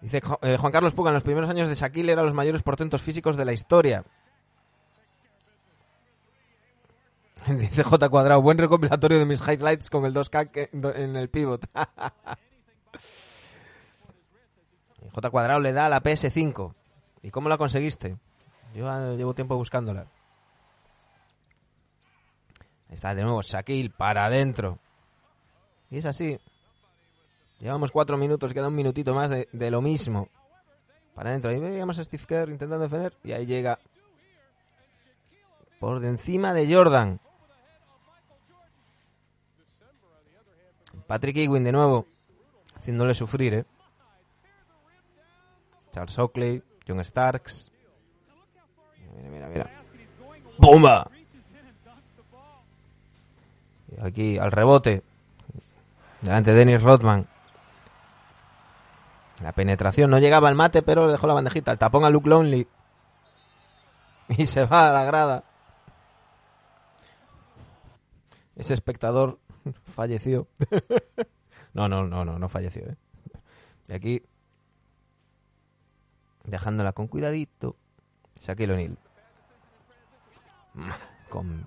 Dice 0.00 0.22
eh, 0.40 0.56
Juan 0.58 0.72
Carlos 0.72 0.94
Puga, 0.94 1.10
en 1.10 1.14
los 1.14 1.22
primeros 1.22 1.50
años 1.50 1.68
de 1.68 1.74
Shaquille 1.74 2.12
eran 2.12 2.24
los 2.24 2.32
mayores 2.32 2.62
portentos 2.62 3.02
físicos 3.02 3.36
de 3.36 3.44
la 3.44 3.52
historia. 3.52 4.04
Dice 7.46 7.82
J 7.84 8.08
Cuadrado, 8.08 8.40
buen 8.40 8.56
recopilatorio 8.56 9.18
de 9.18 9.26
mis 9.26 9.46
highlights 9.46 9.90
con 9.90 10.06
el 10.06 10.14
2K 10.14 10.50
que- 10.50 10.70
en 10.72 11.16
el 11.16 11.28
pivot. 11.28 11.68
J 15.14 15.30
Cuadrado 15.30 15.60
le 15.60 15.72
da 15.72 15.88
la 15.88 16.02
PS5. 16.02 16.74
¿Y 17.22 17.30
cómo 17.30 17.48
la 17.48 17.56
conseguiste? 17.56 18.18
Yo 18.74 19.16
llevo 19.16 19.34
tiempo 19.34 19.56
buscándola. 19.56 20.06
Ahí 22.88 22.94
está 22.94 23.14
de 23.14 23.22
nuevo 23.22 23.40
Shaquille 23.40 23.90
para 23.90 24.24
adentro. 24.24 24.78
Y 25.90 25.98
es 25.98 26.06
así. 26.06 26.38
Llevamos 27.60 27.92
cuatro 27.92 28.16
minutos, 28.18 28.52
queda 28.52 28.68
un 28.68 28.74
minutito 28.74 29.14
más 29.14 29.30
de, 29.30 29.70
lo 29.70 29.80
mismo. 29.80 30.28
Para 31.14 31.30
adentro. 31.30 31.52
Ahí 31.52 31.60
veíamos 31.60 31.98
a 32.00 32.04
Steve 32.04 32.24
Kerr 32.26 32.50
intentando 32.50 32.80
defender. 32.82 33.14
Y 33.22 33.32
ahí 33.32 33.46
llega. 33.46 33.78
Por 35.78 36.04
encima 36.04 36.52
de 36.52 36.74
Jordan. 36.74 37.20
Patrick 41.06 41.36
Ewing 41.36 41.62
de 41.62 41.72
nuevo. 41.72 42.06
Haciéndole 42.74 43.14
sufrir, 43.14 43.54
¿eh? 43.54 43.64
Charles 45.94 46.18
Oakley. 46.18 46.60
John 46.86 47.02
Starks. 47.04 47.70
Mira, 49.16 49.30
mira, 49.30 49.48
mira. 49.48 49.70
¡Bomba! 50.58 51.08
Aquí 54.02 54.36
al 54.36 54.50
rebote. 54.50 55.04
Delante 56.20 56.50
de 56.50 56.56
Dennis 56.56 56.82
Rodman. 56.82 57.28
La 59.40 59.52
penetración 59.52 60.10
no 60.10 60.18
llegaba 60.18 60.48
al 60.48 60.56
mate, 60.56 60.82
pero 60.82 61.06
le 61.06 61.12
dejó 61.12 61.28
la 61.28 61.34
bandejita. 61.34 61.70
El 61.70 61.78
tapón 61.78 62.04
a 62.04 62.10
Luke 62.10 62.28
Lonely. 62.28 62.66
Y 64.28 64.46
se 64.46 64.64
va 64.64 64.88
a 64.88 64.92
la 64.92 65.04
grada. 65.04 65.44
Ese 68.56 68.74
espectador 68.74 69.38
falleció. 69.84 70.48
no, 71.74 71.88
no, 71.88 72.04
no, 72.04 72.24
no, 72.24 72.38
no 72.38 72.48
falleció. 72.48 72.84
¿eh? 72.86 72.96
Y 73.88 73.92
aquí, 73.92 74.22
dejándola 76.44 76.92
con 76.92 77.08
cuidadito, 77.08 77.76
Shaquille 78.40 78.72
O'Neal. 78.74 78.98
Con, 81.28 81.66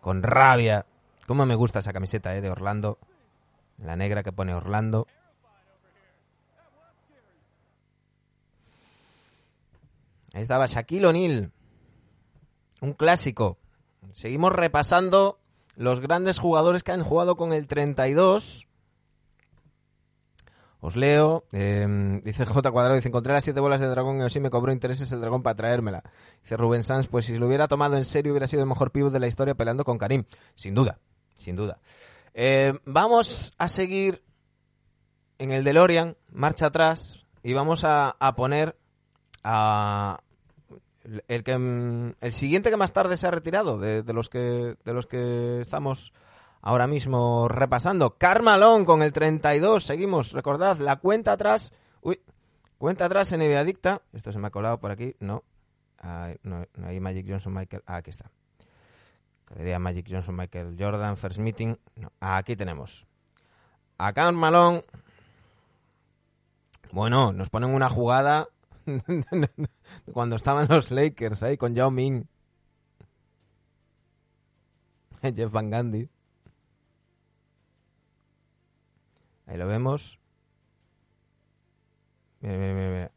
con 0.00 0.22
rabia. 0.22 0.86
Cómo 1.26 1.46
me 1.46 1.54
gusta 1.54 1.78
esa 1.78 1.92
camiseta 1.92 2.34
eh, 2.36 2.40
de 2.40 2.50
Orlando. 2.50 2.98
La 3.78 3.96
negra 3.96 4.22
que 4.22 4.32
pone 4.32 4.54
Orlando. 4.54 5.06
Ahí 10.32 10.42
estaba 10.42 10.66
Shaquille 10.66 11.06
O'Neal. 11.06 11.52
Un 12.80 12.92
clásico. 12.92 13.58
Seguimos 14.12 14.52
repasando 14.52 15.38
los 15.76 16.00
grandes 16.00 16.38
jugadores 16.38 16.82
que 16.82 16.92
han 16.92 17.02
jugado 17.02 17.36
con 17.36 17.52
el 17.52 17.66
32. 17.66 18.68
Os 20.84 20.96
leo. 20.96 21.46
eh, 21.52 22.20
dice 22.22 22.44
J 22.44 22.70
Cuadrado, 22.70 22.96
dice, 22.96 23.08
encontré 23.08 23.32
las 23.32 23.42
siete 23.42 23.58
bolas 23.58 23.80
de 23.80 23.86
dragón 23.86 24.18
y 24.18 24.22
así 24.22 24.38
me 24.38 24.50
cobró 24.50 24.70
intereses 24.70 25.10
el 25.12 25.22
dragón 25.22 25.42
para 25.42 25.56
traérmela. 25.56 26.02
Dice 26.42 26.58
Rubén 26.58 26.82
Sanz, 26.82 27.06
pues 27.06 27.24
si 27.24 27.38
lo 27.38 27.46
hubiera 27.46 27.68
tomado 27.68 27.96
en 27.96 28.04
serio 28.04 28.32
hubiera 28.32 28.46
sido 28.46 28.60
el 28.60 28.68
mejor 28.68 28.90
pívot 28.90 29.10
de 29.10 29.18
la 29.18 29.26
historia 29.26 29.54
peleando 29.54 29.82
con 29.82 29.96
Karim. 29.96 30.24
Sin 30.54 30.74
duda, 30.74 30.98
sin 31.38 31.56
duda. 31.56 31.78
Eh, 32.34 32.74
vamos 32.84 33.54
a 33.56 33.68
seguir 33.68 34.22
en 35.38 35.52
el 35.52 35.64
DeLorean, 35.64 36.18
marcha 36.30 36.66
atrás, 36.66 37.24
y 37.42 37.54
vamos 37.54 37.80
a, 37.84 38.14
poner 38.36 38.76
a 39.42 40.20
el, 41.28 41.44
que 41.44 42.14
el 42.20 42.32
siguiente 42.34 42.68
que 42.68 42.76
más 42.76 42.92
tarde 42.92 43.16
se 43.16 43.26
ha 43.26 43.30
retirado 43.30 43.78
de 43.78 44.12
los 44.12 44.28
que 44.28 44.76
de 44.84 44.92
los 44.92 45.06
que 45.06 45.60
estamos 45.60 46.12
ahora 46.64 46.86
mismo 46.86 47.46
repasando. 47.46 48.16
Carmalón 48.16 48.86
con 48.86 49.02
el 49.02 49.12
32. 49.12 49.84
Seguimos, 49.84 50.32
recordad, 50.32 50.78
la 50.78 50.96
cuenta 50.96 51.32
atrás. 51.32 51.74
Uy, 52.00 52.20
cuenta 52.78 53.04
atrás 53.04 53.30
en 53.32 53.40
NBA 53.40 53.60
Adicta. 53.60 54.02
Esto 54.12 54.32
se 54.32 54.38
me 54.38 54.48
ha 54.48 54.50
colado 54.50 54.80
por 54.80 54.90
aquí. 54.90 55.14
No. 55.20 55.44
Ahí, 55.98 56.36
no, 56.42 56.66
hay 56.84 57.00
Magic 57.00 57.26
Johnson 57.28 57.52
Michael. 57.52 57.82
Ah, 57.86 57.96
aquí 57.96 58.10
está. 58.10 58.30
Que 59.46 59.56
le 59.56 59.64
di 59.64 59.72
a 59.72 59.78
Magic 59.78 60.06
Johnson 60.08 60.36
Michael 60.36 60.76
Jordan, 60.78 61.18
First 61.18 61.38
Meeting. 61.38 61.76
No, 61.96 62.10
aquí 62.20 62.56
tenemos. 62.56 63.06
A 63.98 64.12
Carmalón. 64.14 64.82
Bueno, 66.92 67.32
nos 67.32 67.50
ponen 67.50 67.74
una 67.74 67.90
jugada 67.90 68.48
cuando 70.12 70.36
estaban 70.36 70.66
los 70.68 70.90
Lakers 70.90 71.42
ahí 71.42 71.58
con 71.58 71.74
Yao 71.74 71.90
Ming. 71.90 72.24
Jeff 75.34 75.52
Van 75.52 75.70
Gundy. 75.70 76.08
Ahí 79.46 79.56
lo 79.56 79.66
vemos. 79.66 80.18
Mira, 82.40 82.56
mira, 82.56 82.72
mira. 82.74 83.12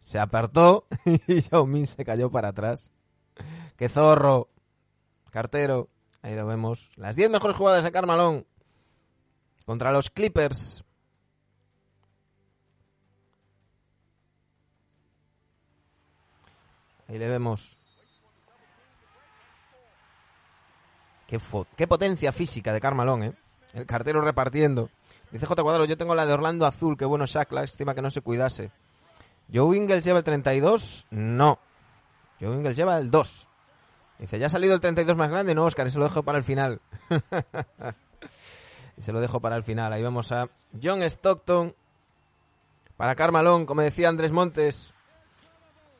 Se 0.00 0.18
apartó 0.18 0.86
y 1.04 1.40
Yao 1.40 1.66
se 1.86 2.04
cayó 2.04 2.30
para 2.30 2.48
atrás. 2.48 2.92
¡Qué 3.76 3.88
zorro! 3.88 4.50
Cartero. 5.30 5.88
Ahí 6.22 6.34
lo 6.34 6.46
vemos. 6.46 6.90
Las 6.96 7.16
10 7.16 7.30
mejores 7.30 7.56
jugadas 7.56 7.84
de 7.84 7.92
Carmalón. 7.92 8.46
Contra 9.66 9.92
los 9.92 10.10
Clippers. 10.10 10.84
Ahí 17.08 17.18
le 17.18 17.28
vemos. 17.28 17.78
Qué, 21.26 21.40
qué 21.76 21.86
potencia 21.86 22.32
física 22.32 22.72
de 22.72 22.80
Carmalón, 22.80 23.22
¿eh? 23.22 23.34
El 23.72 23.86
cartero 23.86 24.20
repartiendo. 24.20 24.90
Dice 25.34 25.46
J 25.46 25.64
Cuadro, 25.64 25.84
yo 25.84 25.96
tengo 25.96 26.14
la 26.14 26.26
de 26.26 26.32
Orlando 26.32 26.64
Azul, 26.64 26.96
qué 26.96 27.04
bueno 27.04 27.26
Shaq, 27.26 27.50
lástima 27.50 27.92
que 27.92 28.00
no 28.00 28.08
se 28.08 28.20
cuidase. 28.20 28.70
Joe 29.52 29.76
Ingles 29.76 30.04
lleva 30.04 30.18
el 30.18 30.24
32, 30.24 31.08
no. 31.10 31.58
Joe 32.40 32.54
Ingles 32.54 32.76
lleva 32.76 32.96
el 32.98 33.10
2. 33.10 33.48
Dice, 34.20 34.38
ya 34.38 34.46
ha 34.46 34.48
salido 34.48 34.74
el 34.74 34.80
32 34.80 35.16
más 35.16 35.32
grande, 35.32 35.52
no, 35.52 35.64
Oscar, 35.64 35.90
se 35.90 35.98
lo 35.98 36.04
dejo 36.04 36.22
para 36.22 36.38
el 36.38 36.44
final. 36.44 36.80
se 38.98 39.10
lo 39.10 39.20
dejo 39.20 39.40
para 39.40 39.56
el 39.56 39.64
final. 39.64 39.92
Ahí 39.92 40.04
vemos 40.04 40.30
a 40.30 40.48
John 40.80 41.02
Stockton. 41.02 41.74
Para 42.96 43.16
Carmalón, 43.16 43.66
como 43.66 43.80
decía 43.80 44.10
Andrés 44.10 44.30
Montes. 44.30 44.94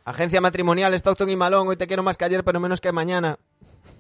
Agencia 0.05 0.41
matrimonial 0.41 0.95
Stockton 0.95 1.29
y 1.29 1.35
Malón, 1.35 1.67
hoy 1.67 1.77
te 1.77 1.89
quiero 1.89 2.05
más 2.05 2.17
que 2.17 2.27
ayer, 2.27 2.45
pero 2.45 2.61
menos 2.61 2.81
que 2.81 2.93
mañana. 2.93 3.37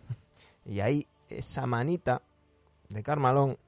y 0.64 0.78
ahí 0.78 1.08
esa 1.28 1.66
manita 1.66 2.22
de 2.88 3.02
Carmalón 3.02 3.58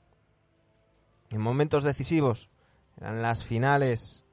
en 1.30 1.40
momentos 1.40 1.82
decisivos. 1.84 2.48
Eran 2.98 3.22
las 3.22 3.44
finales. 3.44 4.24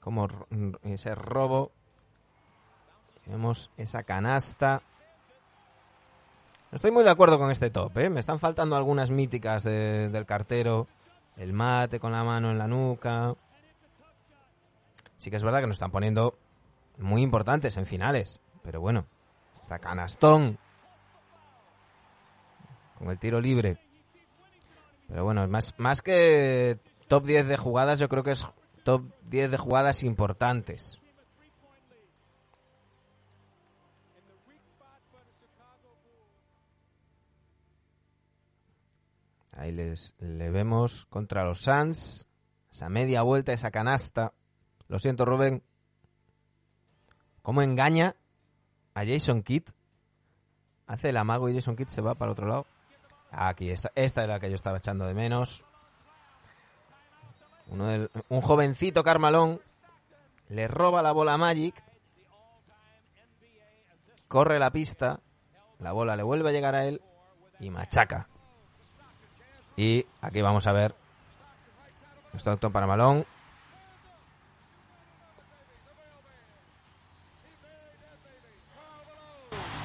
Como 0.00 0.28
ese 0.82 1.14
robo. 1.14 1.70
Vemos 3.26 3.70
esa 3.76 4.02
canasta. 4.02 4.82
No 6.70 6.76
Estoy 6.76 6.90
muy 6.90 7.04
de 7.04 7.10
acuerdo 7.10 7.38
con 7.38 7.50
este 7.50 7.70
top, 7.70 7.96
¿eh? 7.98 8.10
Me 8.10 8.18
están 8.18 8.40
faltando 8.40 8.74
algunas 8.74 9.10
míticas 9.10 9.62
de- 9.62 10.08
del 10.08 10.26
cartero. 10.26 10.88
El 11.36 11.52
mate 11.52 12.00
con 12.00 12.12
la 12.12 12.24
mano 12.24 12.50
en 12.50 12.58
la 12.58 12.66
nuca. 12.66 13.34
Sí 15.18 15.30
que 15.30 15.36
es 15.36 15.44
verdad 15.44 15.60
que 15.60 15.66
nos 15.66 15.76
están 15.76 15.92
poniendo 15.92 16.36
muy 16.98 17.22
importantes 17.22 17.76
en 17.76 17.86
finales. 17.86 18.40
Pero 18.64 18.80
bueno, 18.80 19.06
está 19.54 19.78
canastón. 19.78 20.58
Con 23.02 23.10
el 23.10 23.18
tiro 23.18 23.40
libre. 23.40 23.78
Pero 25.08 25.24
bueno, 25.24 25.44
más, 25.48 25.74
más 25.76 26.02
que 26.02 26.78
top 27.08 27.26
10 27.26 27.48
de 27.48 27.56
jugadas, 27.56 27.98
yo 27.98 28.08
creo 28.08 28.22
que 28.22 28.30
es 28.30 28.46
top 28.84 29.02
10 29.24 29.50
de 29.50 29.58
jugadas 29.58 30.04
importantes. 30.04 31.00
Ahí 39.56 39.72
les, 39.72 40.14
le 40.20 40.50
vemos 40.50 41.06
contra 41.06 41.44
los 41.44 41.62
Suns. 41.62 42.28
Esa 42.70 42.88
media 42.88 43.22
vuelta, 43.22 43.52
esa 43.52 43.72
canasta. 43.72 44.32
Lo 44.86 45.00
siento, 45.00 45.24
Rubén. 45.24 45.64
¿Cómo 47.42 47.62
engaña 47.62 48.14
a 48.94 49.04
Jason 49.04 49.42
Kidd? 49.42 49.64
Hace 50.86 51.08
el 51.08 51.16
amago 51.16 51.48
y 51.48 51.54
Jason 51.54 51.74
Kidd 51.74 51.88
se 51.88 52.00
va 52.00 52.14
para 52.14 52.30
el 52.30 52.34
otro 52.34 52.46
lado. 52.46 52.66
Aquí, 53.32 53.70
esta, 53.70 53.90
era 53.94 54.34
la 54.34 54.40
que 54.40 54.50
yo 54.50 54.56
estaba 54.56 54.76
echando 54.76 55.06
de 55.06 55.14
menos. 55.14 55.64
Un 57.68 58.42
jovencito 58.42 59.02
Carmalón 59.02 59.60
le 60.50 60.68
roba 60.68 61.00
la 61.02 61.12
bola 61.12 61.34
a 61.34 61.38
Magic. 61.38 61.82
Corre 64.28 64.58
la 64.58 64.70
pista. 64.70 65.20
La 65.78 65.92
bola 65.92 66.14
le 66.14 66.22
vuelve 66.22 66.50
a 66.50 66.52
llegar 66.52 66.74
a 66.74 66.84
él 66.84 67.00
y 67.58 67.70
machaca. 67.70 68.28
Y 69.76 70.06
aquí 70.20 70.42
vamos 70.42 70.66
a 70.66 70.72
ver 70.72 70.94
Stockton 72.34 72.70
para 72.70 72.86
Malón. 72.86 73.26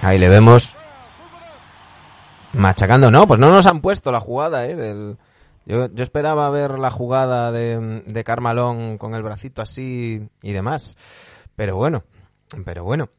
Ahí 0.02 0.20
le 0.20 0.30
vemos 0.30 0.77
machacando. 2.54 3.12
No, 3.12 3.28
pues 3.28 3.40
no 3.40 3.50
nos 3.52 3.66
han 3.66 3.82
puesto 3.82 4.12
la 4.12 4.20
jugada, 4.20 4.66
¿eh? 4.66 4.76
Del... 4.76 5.18
Yo, 5.66 5.90
yo 5.94 6.04
esperaba 6.04 6.50
ver 6.50 6.80
la 6.80 6.90
jugada 6.92 7.52
de, 7.52 8.02
de 8.06 8.24
Carmalón 8.24 8.98
con 8.98 9.16
el 9.16 9.24
bracito 9.24 9.62
así 9.62 10.30
y 10.42 10.52
demás. 10.54 10.96
Pero 11.56 11.76
bueno, 11.76 12.04
pero 12.64 12.84
bueno. 12.84 13.10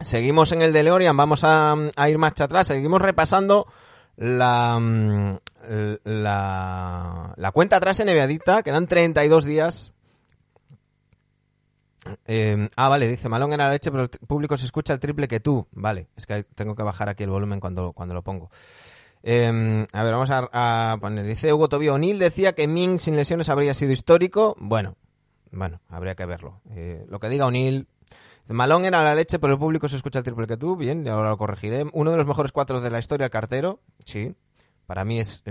Seguimos 0.00 0.50
en 0.50 0.62
el 0.62 0.72
DeLorean, 0.72 1.16
vamos 1.16 1.44
a, 1.44 1.74
a 1.96 2.08
ir 2.08 2.18
marcha 2.18 2.44
atrás. 2.44 2.66
Seguimos 2.66 3.00
repasando 3.00 3.68
la, 4.16 4.78
mm, 4.80 5.38
la, 6.04 7.34
la 7.36 7.52
cuenta 7.52 7.76
atrás 7.76 8.00
en 8.00 8.06
Neviadita. 8.06 8.62
Quedan 8.62 8.88
32 8.88 9.44
días. 9.44 9.93
Eh, 12.26 12.68
ah, 12.76 12.88
vale, 12.88 13.08
dice 13.08 13.28
Malón 13.28 13.52
era 13.52 13.66
la 13.66 13.72
leche, 13.72 13.90
pero 13.90 14.04
el 14.04 14.08
público 14.08 14.56
se 14.56 14.66
escucha 14.66 14.92
el 14.92 15.00
triple 15.00 15.28
que 15.28 15.40
tú. 15.40 15.66
Vale, 15.72 16.08
es 16.16 16.26
que 16.26 16.44
tengo 16.54 16.74
que 16.74 16.82
bajar 16.82 17.08
aquí 17.08 17.24
el 17.24 17.30
volumen 17.30 17.60
cuando, 17.60 17.92
cuando 17.92 18.14
lo 18.14 18.22
pongo. 18.22 18.50
Eh, 19.22 19.86
a 19.92 20.02
ver, 20.02 20.12
vamos 20.12 20.30
a, 20.30 20.98
poner. 21.00 21.26
Dice 21.26 21.52
Hugo 21.52 21.68
Tobio, 21.68 21.94
O'Neill 21.94 22.18
decía 22.18 22.54
que 22.54 22.68
Ming 22.68 22.98
sin 22.98 23.16
lesiones 23.16 23.48
habría 23.48 23.74
sido 23.74 23.92
histórico. 23.92 24.54
Bueno, 24.58 24.96
bueno, 25.50 25.80
habría 25.88 26.14
que 26.14 26.26
verlo. 26.26 26.60
Eh, 26.70 27.06
lo 27.08 27.18
que 27.18 27.28
diga 27.28 27.46
O'Neill. 27.46 27.88
Malón 28.46 28.84
era 28.84 29.02
la 29.02 29.14
leche, 29.14 29.38
pero 29.38 29.54
el 29.54 29.58
público 29.58 29.88
se 29.88 29.96
escucha 29.96 30.18
el 30.18 30.24
triple 30.24 30.46
que 30.46 30.58
tú. 30.58 30.76
Bien, 30.76 31.08
ahora 31.08 31.30
lo 31.30 31.38
corregiré. 31.38 31.86
Uno 31.94 32.10
de 32.10 32.18
los 32.18 32.26
mejores 32.26 32.52
cuatro 32.52 32.82
de 32.82 32.90
la 32.90 32.98
historia, 32.98 33.24
el 33.24 33.30
cartero. 33.30 33.80
Sí, 34.04 34.34
para 34.86 35.04
mí 35.06 35.18
es 35.18 35.42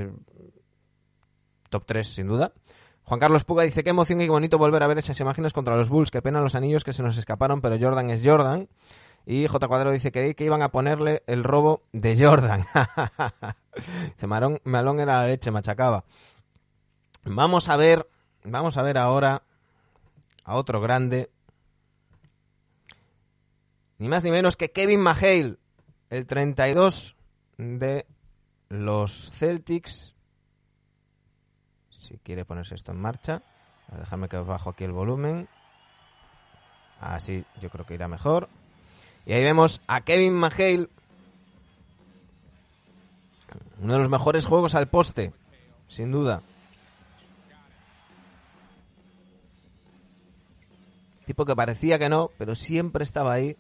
top 1.70 1.84
3, 1.88 2.08
sin 2.08 2.28
duda. 2.28 2.54
Juan 3.06 3.20
Carlos 3.20 3.44
Puga 3.44 3.63
dice, 3.63 3.84
qué 3.84 3.89
emoción 3.89 4.22
y 4.22 4.28
bonito 4.30 4.58
volver 4.58 4.82
a 4.84 4.88
ver 4.88 4.98
esas 4.98 5.20
imágenes 5.20 5.54
contra 5.54 5.76
los 5.76 5.89
Bulls. 5.89 6.10
Qué 6.10 6.22
pena 6.22 6.42
los 6.42 6.56
anillos 6.56 6.84
que 6.84 6.94
se 6.94 7.04
nos 7.04 7.18
escaparon, 7.18 7.62
pero 7.62 7.78
Jordan 7.80 8.10
es 8.10 8.22
Jordan. 8.24 8.70
Y 9.26 9.48
J 9.48 9.68
Cuadro 9.68 9.92
dice 9.92 10.12
que, 10.12 10.36
iban 10.39 10.62
a 10.62 10.70
ponerle 10.70 11.24
el 11.28 11.44
robo 11.44 11.84
de 11.92 12.18
Jordan. 12.18 12.66
dice, 13.76 14.28
Marón, 14.28 14.60
Malón 14.63 15.00
era 15.00 15.22
la 15.22 15.28
leche, 15.28 15.52
machacaba. 15.52 16.06
Vamos 17.26 17.70
a 17.70 17.78
ver, 17.78 18.08
vamos 18.44 18.78
a 18.78 18.82
ver 18.82 18.98
ahora 18.98 19.44
a 20.44 20.56
otro 20.56 20.82
grande. 20.82 21.30
Ni 23.98 24.10
más 24.10 24.24
ni 24.24 24.32
menos 24.32 24.58
que 24.58 24.72
Kevin 24.72 25.02
McHale, 25.02 25.58
el 26.10 26.26
32 26.26 27.16
de 27.58 28.06
los 28.70 29.32
Celtics. 29.32 30.16
Si 32.08 32.18
quiere 32.18 32.46
ponerse 32.46 32.76
esto 32.76 32.92
en 32.92 33.00
marcha. 33.00 33.42
Déjame 33.98 34.28
que 34.30 34.38
bajo 34.38 34.70
aquí 34.70 34.84
el 34.84 34.92
volumen. 34.92 35.48
Así 37.00 37.46
yo 37.62 37.70
creo 37.70 37.86
que 37.86 37.94
irá 37.94 38.08
mejor. 38.08 38.50
Y 39.26 39.34
ahí 39.34 39.44
vemos 39.44 39.82
a 39.88 40.02
Kevin 40.02 40.34
McHale. 40.34 40.89
Uno 43.80 43.94
de 43.94 44.00
los 44.00 44.10
mejores 44.10 44.46
juegos 44.46 44.76
al 44.76 44.88
poste, 44.88 45.34
sin 45.88 46.12
duda. 46.12 46.42
Tipo 51.26 51.46
que 51.46 51.56
parecía 51.56 52.00
que 52.00 52.10
no, 52.10 52.32
pero 52.38 52.56
siempre 52.56 53.04
estaba 53.04 53.34
ahí. 53.34 53.56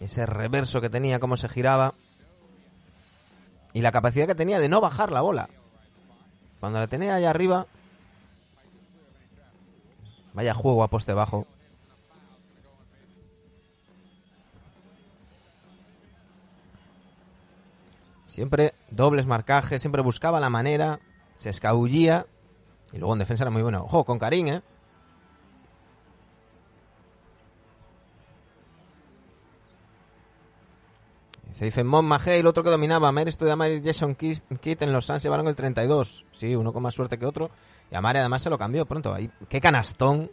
Ese 0.00 0.26
reverso 0.26 0.80
que 0.80 0.90
tenía, 0.90 1.20
cómo 1.20 1.36
se 1.36 1.48
giraba. 1.48 1.94
Y 3.72 3.80
la 3.80 3.92
capacidad 3.92 4.26
que 4.26 4.34
tenía 4.34 4.58
de 4.58 4.68
no 4.68 4.80
bajar 4.80 5.12
la 5.12 5.20
bola. 5.20 5.48
Cuando 6.60 6.78
la 6.78 6.86
tenía 6.86 7.14
allá 7.14 7.30
arriba. 7.30 7.66
Vaya 10.34 10.54
juego 10.54 10.82
a 10.82 10.88
poste 10.88 11.12
bajo. 11.12 11.46
Siempre 18.24 18.74
dobles 18.90 19.26
marcajes, 19.26 19.82
siempre 19.82 20.00
buscaba 20.00 20.40
la 20.40 20.48
manera, 20.48 21.00
se 21.36 21.50
escabullía. 21.50 22.26
Y 22.90 22.98
luego 22.98 23.12
en 23.12 23.18
defensa 23.18 23.44
era 23.44 23.50
muy 23.50 23.60
bueno. 23.60 23.84
Ojo, 23.84 24.04
con 24.04 24.18
Karim, 24.18 24.48
¿eh? 24.48 24.62
Se 31.62 31.66
dice 31.66 31.84
Mon 31.84 32.10
el 32.26 32.46
otro 32.48 32.64
que 32.64 32.70
dominaba. 32.70 33.12
Mer 33.12 33.28
esto 33.28 33.44
de 33.44 33.52
Amar 33.52 33.70
y 33.70 33.80
Jason 33.84 34.16
Kidd 34.16 34.82
en 34.82 34.92
los 34.92 35.06
Suns 35.06 35.22
llevaron 35.22 35.46
el 35.46 35.54
32. 35.54 36.24
Sí, 36.32 36.56
uno 36.56 36.72
con 36.72 36.82
más 36.82 36.92
suerte 36.92 37.20
que 37.20 37.24
otro. 37.24 37.52
Y 37.88 37.94
Amari 37.94 38.18
además 38.18 38.42
se 38.42 38.50
lo 38.50 38.58
cambió 38.58 38.84
pronto. 38.84 39.14
Ahí, 39.14 39.30
qué 39.48 39.60
canastón. 39.60 40.28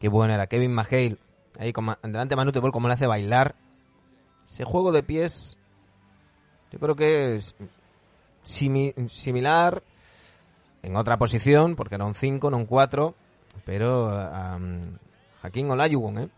Qué 0.00 0.08
bueno 0.08 0.34
era 0.34 0.46
Kevin 0.46 0.72
McHale. 0.74 1.18
Ahí 1.58 1.72
con 1.74 1.86
delante 2.02 2.32
de 2.32 2.36
Manute 2.36 2.60
Ball, 2.60 2.72
como 2.72 2.88
le 2.88 2.94
hace 2.94 3.06
bailar. 3.06 3.54
Ese 4.46 4.64
juego 4.64 4.92
de 4.92 5.02
pies, 5.02 5.58
yo 6.70 6.78
creo 6.78 6.96
que 6.96 7.36
es 7.36 7.54
simi- 8.44 8.94
similar 9.08 9.82
en 10.82 10.96
otra 10.96 11.18
posición, 11.18 11.76
porque 11.76 11.94
era 11.94 12.04
un 12.04 12.14
5, 12.14 12.50
no 12.50 12.56
un 12.58 12.66
4, 12.66 13.14
pero 13.64 14.06
um, 14.08 14.96
Hakim 15.42 15.70
Olajuwon, 15.70 16.18
¿eh? 16.18 16.28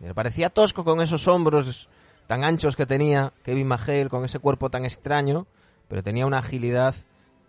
Me 0.00 0.14
parecía 0.14 0.50
tosco 0.50 0.84
con 0.84 1.00
esos 1.00 1.26
hombros 1.26 1.88
tan 2.26 2.44
anchos 2.44 2.76
que 2.76 2.86
tenía 2.86 3.32
Kevin 3.42 3.66
McHale, 3.68 4.08
con 4.08 4.24
ese 4.24 4.38
cuerpo 4.38 4.70
tan 4.70 4.84
extraño, 4.84 5.46
pero 5.88 6.02
tenía 6.02 6.26
una 6.26 6.38
agilidad 6.38 6.94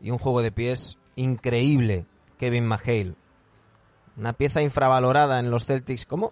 y 0.01 0.09
un 0.11 0.17
juego 0.17 0.41
de 0.41 0.51
pies 0.51 0.97
increíble, 1.15 2.05
Kevin 2.37 2.65
McHale. 2.65 3.13
Una 4.17 4.33
pieza 4.33 4.61
infravalorada 4.61 5.39
en 5.39 5.51
los 5.51 5.65
Celtics. 5.65 6.05
¿Cómo? 6.05 6.31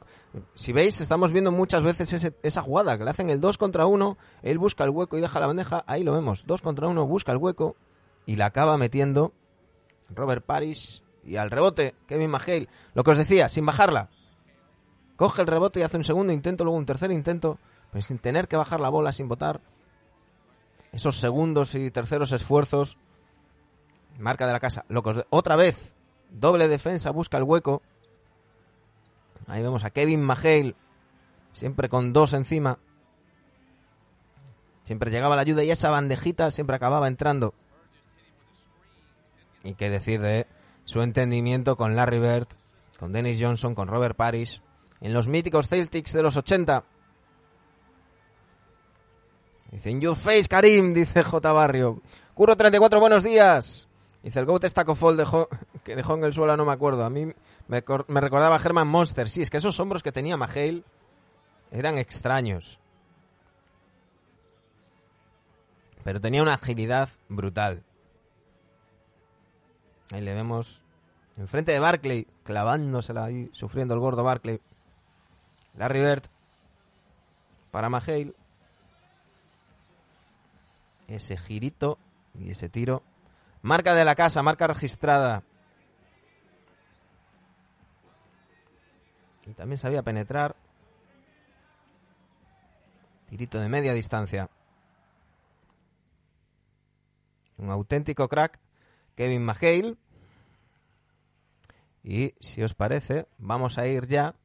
Si 0.55 0.73
veis, 0.73 0.99
estamos 0.99 1.31
viendo 1.31 1.51
muchas 1.51 1.83
veces 1.83 2.11
ese- 2.13 2.35
esa 2.43 2.61
jugada, 2.61 2.97
que 2.97 3.03
le 3.03 3.09
hacen 3.11 3.29
el 3.29 3.39
2 3.39 3.57
contra 3.57 3.85
1, 3.85 4.17
él 4.41 4.57
busca 4.57 4.83
el 4.83 4.89
hueco 4.89 5.17
y 5.17 5.21
deja 5.21 5.39
la 5.39 5.47
bandeja, 5.47 5.83
ahí 5.87 6.03
lo 6.03 6.13
vemos, 6.13 6.45
2 6.47 6.61
contra 6.61 6.87
1, 6.87 7.05
busca 7.05 7.31
el 7.31 7.37
hueco 7.37 7.75
y 8.25 8.35
la 8.35 8.47
acaba 8.47 8.77
metiendo 8.77 9.33
Robert 10.09 10.45
Parrish 10.45 11.03
y 11.23 11.35
al 11.37 11.51
rebote, 11.51 11.95
Kevin 12.07 12.29
McHale. 12.31 12.69
Lo 12.93 13.03
que 13.03 13.11
os 13.11 13.17
decía, 13.17 13.49
sin 13.49 13.65
bajarla. 13.65 14.09
Coge 15.15 15.41
el 15.41 15.47
rebote 15.47 15.79
y 15.79 15.83
hace 15.83 15.97
un 15.97 16.03
segundo 16.03 16.31
intento, 16.33 16.63
luego 16.63 16.77
un 16.77 16.85
tercer 16.85 17.11
intento, 17.11 17.57
pero 17.91 18.01
sin 18.01 18.19
tener 18.19 18.47
que 18.47 18.55
bajar 18.57 18.79
la 18.79 18.89
bola, 18.89 19.11
sin 19.11 19.27
botar. 19.27 19.61
Esos 20.91 21.17
segundos 21.17 21.75
y 21.75 21.91
terceros 21.91 22.31
esfuerzos. 22.31 22.97
Marca 24.19 24.47
de 24.47 24.53
la 24.53 24.59
casa. 24.59 24.85
Lo 24.89 25.03
que 25.03 25.09
os- 25.09 25.25
Otra 25.29 25.55
vez, 25.55 25.93
doble 26.29 26.67
defensa, 26.67 27.11
busca 27.11 27.37
el 27.37 27.43
hueco. 27.43 27.81
Ahí 29.47 29.61
vemos 29.61 29.83
a 29.83 29.89
Kevin 29.91 30.21
McHale, 30.23 30.75
siempre 31.51 31.89
con 31.89 32.13
dos 32.13 32.33
encima. 32.33 32.79
Siempre 34.83 35.11
llegaba 35.11 35.35
la 35.35 35.41
ayuda 35.41 35.63
y 35.63 35.71
esa 35.71 35.89
bandejita 35.89 36.49
siempre 36.51 36.75
acababa 36.75 37.07
entrando. 37.07 37.53
Y 39.67 39.73
qué 39.75 39.89
decir 39.89 40.21
de 40.21 40.47
su 40.85 41.01
entendimiento 41.01 41.75
con 41.75 41.95
Larry 41.95 42.19
Bird, 42.19 42.47
con 42.97 43.11
Dennis 43.11 43.37
Johnson, 43.41 43.75
con 43.75 43.89
Robert 43.89 44.15
Parrish, 44.15 44.61
en 45.01 45.13
los 45.13 45.27
míticos 45.27 45.67
Celtics 45.67 46.13
de 46.13 46.23
los 46.23 46.37
80. 46.37 46.85
Dice, 49.71 49.89
in 49.91 49.99
your 49.99 50.15
face, 50.15 50.47
Karim, 50.47 50.93
dice 50.93 51.21
J. 51.21 51.51
Barrio. 51.51 52.01
Curro 52.33 52.55
34, 52.55 52.99
buenos 53.01 53.23
días. 53.23 53.89
Dice, 54.23 54.39
el 54.39 54.45
Goat 54.45 54.63
Stacofol 54.65 55.17
dejó, 55.17 55.49
que 55.83 55.97
dejó 55.97 56.15
en 56.15 56.23
el 56.23 56.33
suelo, 56.33 56.55
no 56.55 56.63
me 56.65 56.71
acuerdo. 56.71 57.03
A 57.03 57.09
mí 57.09 57.33
me, 57.67 57.83
cor- 57.83 58.05
me 58.07 58.21
recordaba 58.21 58.55
a 58.55 58.59
Herman 58.63 58.87
Monster. 58.87 59.29
Sí, 59.29 59.41
es 59.41 59.49
que 59.49 59.57
esos 59.57 59.77
hombros 59.81 60.01
que 60.01 60.13
tenía 60.13 60.37
Mahale 60.37 60.83
eran 61.71 61.97
extraños. 61.97 62.79
Pero 66.05 66.21
tenía 66.21 66.41
una 66.41 66.53
agilidad 66.53 67.09
brutal. 67.27 67.83
Ahí 70.11 70.21
le 70.21 70.33
vemos 70.33 70.83
enfrente 71.37 71.71
de 71.71 71.79
Barclay, 71.79 72.27
clavándosela 72.43 73.25
ahí, 73.25 73.49
sufriendo 73.53 73.93
el 73.93 73.99
gordo 73.99 74.23
Barclay. 74.23 74.61
Larry 75.75 75.99
Bird 75.99 76.23
para 77.71 77.89
Mahale. 77.89 78.33
Ese 81.07 81.37
girito 81.37 81.99
y 82.33 82.51
ese 82.51 82.69
tiro. 82.69 83.03
Marca 83.61 83.93
de 83.93 84.05
la 84.05 84.15
casa, 84.15 84.43
marca 84.43 84.67
registrada. 84.67 85.43
Y 89.45 89.53
también 89.53 89.77
sabía 89.77 90.03
penetrar. 90.03 90.55
Tirito 93.29 93.59
de 93.59 93.69
media 93.69 93.93
distancia. 93.93 94.49
Un 97.57 97.69
auténtico 97.69 98.27
crack. 98.27 98.59
Kevin 99.17 99.43
McHale. 99.43 99.97
Y 102.03 102.35
si 102.39 102.61
os 102.61 102.75
parece, 102.75 103.25
vamos 103.39 103.79
a 103.79 103.87
ir 103.87 104.05
ya. 104.07 104.35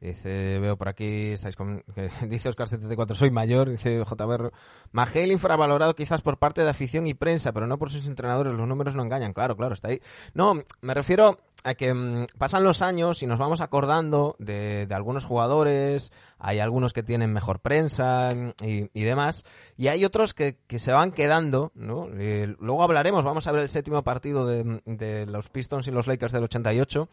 Dice, 0.00 0.60
veo 0.60 0.76
por 0.76 0.88
aquí, 0.88 1.32
estáis 1.32 1.56
con, 1.56 1.82
dice 2.28 2.50
Oscar74, 2.50 3.14
soy 3.14 3.30
mayor, 3.30 3.68
dice 3.68 4.04
JBR. 4.04 4.52
Magel 4.92 5.32
infravalorado 5.32 5.96
quizás 5.96 6.22
por 6.22 6.38
parte 6.38 6.62
de 6.62 6.70
afición 6.70 7.06
y 7.08 7.14
prensa, 7.14 7.52
pero 7.52 7.66
no 7.66 7.78
por 7.78 7.90
sus 7.90 8.06
entrenadores, 8.06 8.54
los 8.54 8.68
números 8.68 8.94
no 8.94 9.02
engañan, 9.02 9.32
claro, 9.32 9.56
claro, 9.56 9.74
está 9.74 9.88
ahí. 9.88 10.00
No, 10.34 10.62
me 10.82 10.94
refiero 10.94 11.38
a 11.64 11.74
que 11.74 11.92
mm, 11.92 12.26
pasan 12.38 12.62
los 12.62 12.80
años 12.80 13.24
y 13.24 13.26
nos 13.26 13.40
vamos 13.40 13.60
acordando 13.60 14.36
de, 14.38 14.86
de 14.86 14.94
algunos 14.94 15.24
jugadores, 15.24 16.12
hay 16.38 16.60
algunos 16.60 16.92
que 16.92 17.02
tienen 17.02 17.32
mejor 17.32 17.58
prensa 17.58 18.32
mm, 18.34 18.64
y, 18.64 18.90
y 18.92 19.02
demás, 19.02 19.44
y 19.76 19.88
hay 19.88 20.04
otros 20.04 20.32
que, 20.32 20.58
que 20.68 20.78
se 20.78 20.92
van 20.92 21.10
quedando, 21.10 21.72
¿no? 21.74 22.08
Eh, 22.16 22.54
luego 22.60 22.84
hablaremos, 22.84 23.24
vamos 23.24 23.48
a 23.48 23.52
ver 23.52 23.62
el 23.62 23.70
séptimo 23.70 24.04
partido 24.04 24.46
de, 24.46 24.80
de 24.84 25.26
los 25.26 25.48
Pistons 25.48 25.88
y 25.88 25.90
los 25.90 26.06
Lakers 26.06 26.32
del 26.32 26.44
88, 26.44 27.08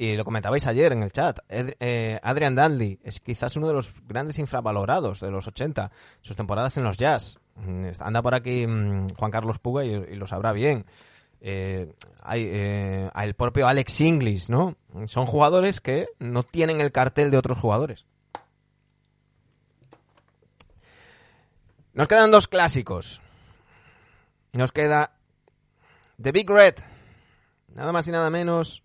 y 0.00 0.16
lo 0.16 0.24
comentabais 0.24 0.64
ayer 0.68 0.92
en 0.92 1.02
el 1.02 1.10
chat. 1.10 1.40
Eh, 1.48 2.20
Adrian 2.22 2.54
Danley 2.54 3.00
es 3.02 3.18
quizás 3.18 3.56
uno 3.56 3.66
de 3.66 3.74
los 3.74 4.00
grandes 4.06 4.38
infravalorados 4.38 5.20
de 5.20 5.30
los 5.32 5.48
80. 5.48 5.90
Sus 6.22 6.36
temporadas 6.36 6.76
en 6.76 6.84
los 6.84 6.96
Jazz. 6.96 7.40
Mm, 7.56 7.88
Anda 7.98 8.22
por 8.22 8.36
aquí 8.36 8.64
mm, 8.64 9.08
Juan 9.18 9.30
Carlos 9.32 9.58
Puga 9.58 9.84
y, 9.84 9.88
y 9.88 10.14
lo 10.14 10.28
sabrá 10.28 10.52
bien. 10.52 10.86
Eh, 11.40 11.92
hay 12.22 12.48
eh, 12.48 13.10
el 13.12 13.34
propio 13.34 13.66
Alex 13.66 14.00
Inglis, 14.00 14.50
¿no? 14.50 14.76
Son 15.06 15.26
jugadores 15.26 15.80
que 15.80 16.06
no 16.20 16.44
tienen 16.44 16.80
el 16.80 16.92
cartel 16.92 17.32
de 17.32 17.38
otros 17.38 17.58
jugadores. 17.58 18.06
Nos 21.92 22.06
quedan 22.06 22.30
dos 22.30 22.46
clásicos. 22.46 23.20
Nos 24.52 24.70
queda 24.70 25.12
The 26.22 26.30
Big 26.30 26.48
Red. 26.48 26.74
Nada 27.74 27.90
más 27.90 28.06
y 28.06 28.12
nada 28.12 28.30
menos 28.30 28.84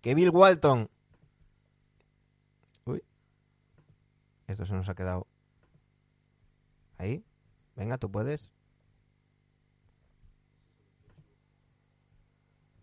que 0.00 0.14
Bill 0.14 0.30
Walton. 0.30 0.88
Uy. 2.84 3.02
Esto 4.46 4.64
se 4.64 4.74
nos 4.74 4.88
ha 4.88 4.94
quedado. 4.94 5.26
Ahí. 6.98 7.24
Venga, 7.76 7.98
tú 7.98 8.10
puedes. 8.10 8.50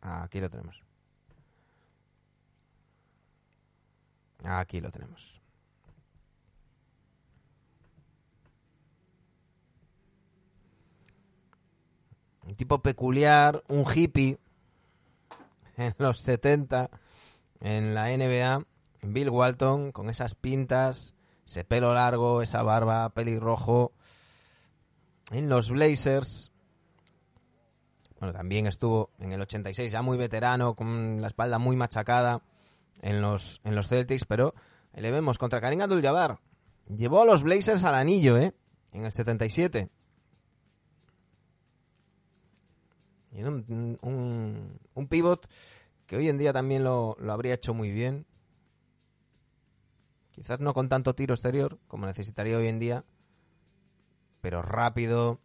Aquí 0.02 0.40
lo 0.40 0.50
tenemos. 0.50 0.82
Aquí 4.44 4.80
lo 4.80 4.92
tenemos. 4.92 5.42
Un 12.44 12.56
tipo 12.56 12.82
peculiar, 12.82 13.62
un 13.68 13.84
hippie 13.94 14.40
en 15.78 15.94
los 15.98 16.22
70 16.22 16.90
en 17.62 17.94
la 17.94 18.16
NBA, 18.16 18.66
Bill 19.02 19.30
Walton 19.30 19.92
con 19.92 20.10
esas 20.10 20.36
pintas, 20.36 21.14
ese 21.46 21.64
pelo 21.64 21.94
largo, 21.94 22.42
esa 22.42 22.64
barba, 22.64 23.10
pelirrojo. 23.10 23.94
En 25.32 25.50
los 25.50 25.70
Blazers, 25.70 26.52
bueno, 28.20 28.34
también 28.34 28.66
estuvo 28.66 29.12
en 29.20 29.32
el 29.32 29.42
86, 29.42 29.92
ya 29.92 30.02
muy 30.02 30.18
veterano, 30.18 30.76
con 30.76 31.22
la 31.22 31.28
espalda 31.28 31.60
muy 31.60 31.76
machacada 31.76 32.42
en 33.02 33.22
los, 33.22 33.62
en 33.64 33.76
los 33.76 33.88
Celtics, 33.88 34.26
pero 34.26 34.54
le 34.94 35.12
vemos 35.12 35.38
contra 35.38 35.62
Karim 35.62 35.82
Abdul-Jabbar. 35.82 36.40
Llevó 36.88 37.22
a 37.22 37.26
los 37.26 37.44
Blazers 37.44 37.84
al 37.84 37.96
anillo, 37.96 38.38
¿eh? 38.38 38.54
En 38.94 39.06
el 39.06 39.12
77. 39.12 39.90
Y 43.34 43.40
era 43.40 43.50
un, 43.50 44.00
un, 44.02 44.80
un 44.94 45.08
pivot 45.08 45.48
que 46.08 46.16
hoy 46.16 46.30
en 46.30 46.38
día 46.38 46.54
también 46.54 46.84
lo, 46.84 47.18
habría 47.30 47.54
hecho 47.54 47.74
muy 47.74 47.92
bien. 47.92 48.26
Quizás 50.32 50.60
no 50.60 50.74
con 50.74 50.88
tanto 50.88 51.14
tiro 51.14 51.34
exterior 51.34 51.80
como 51.88 52.06
necesitaría 52.06 52.58
hoy 52.58 52.68
en 52.68 52.80
día, 52.80 53.04
pero 54.40 54.62
rápido. 54.62 55.40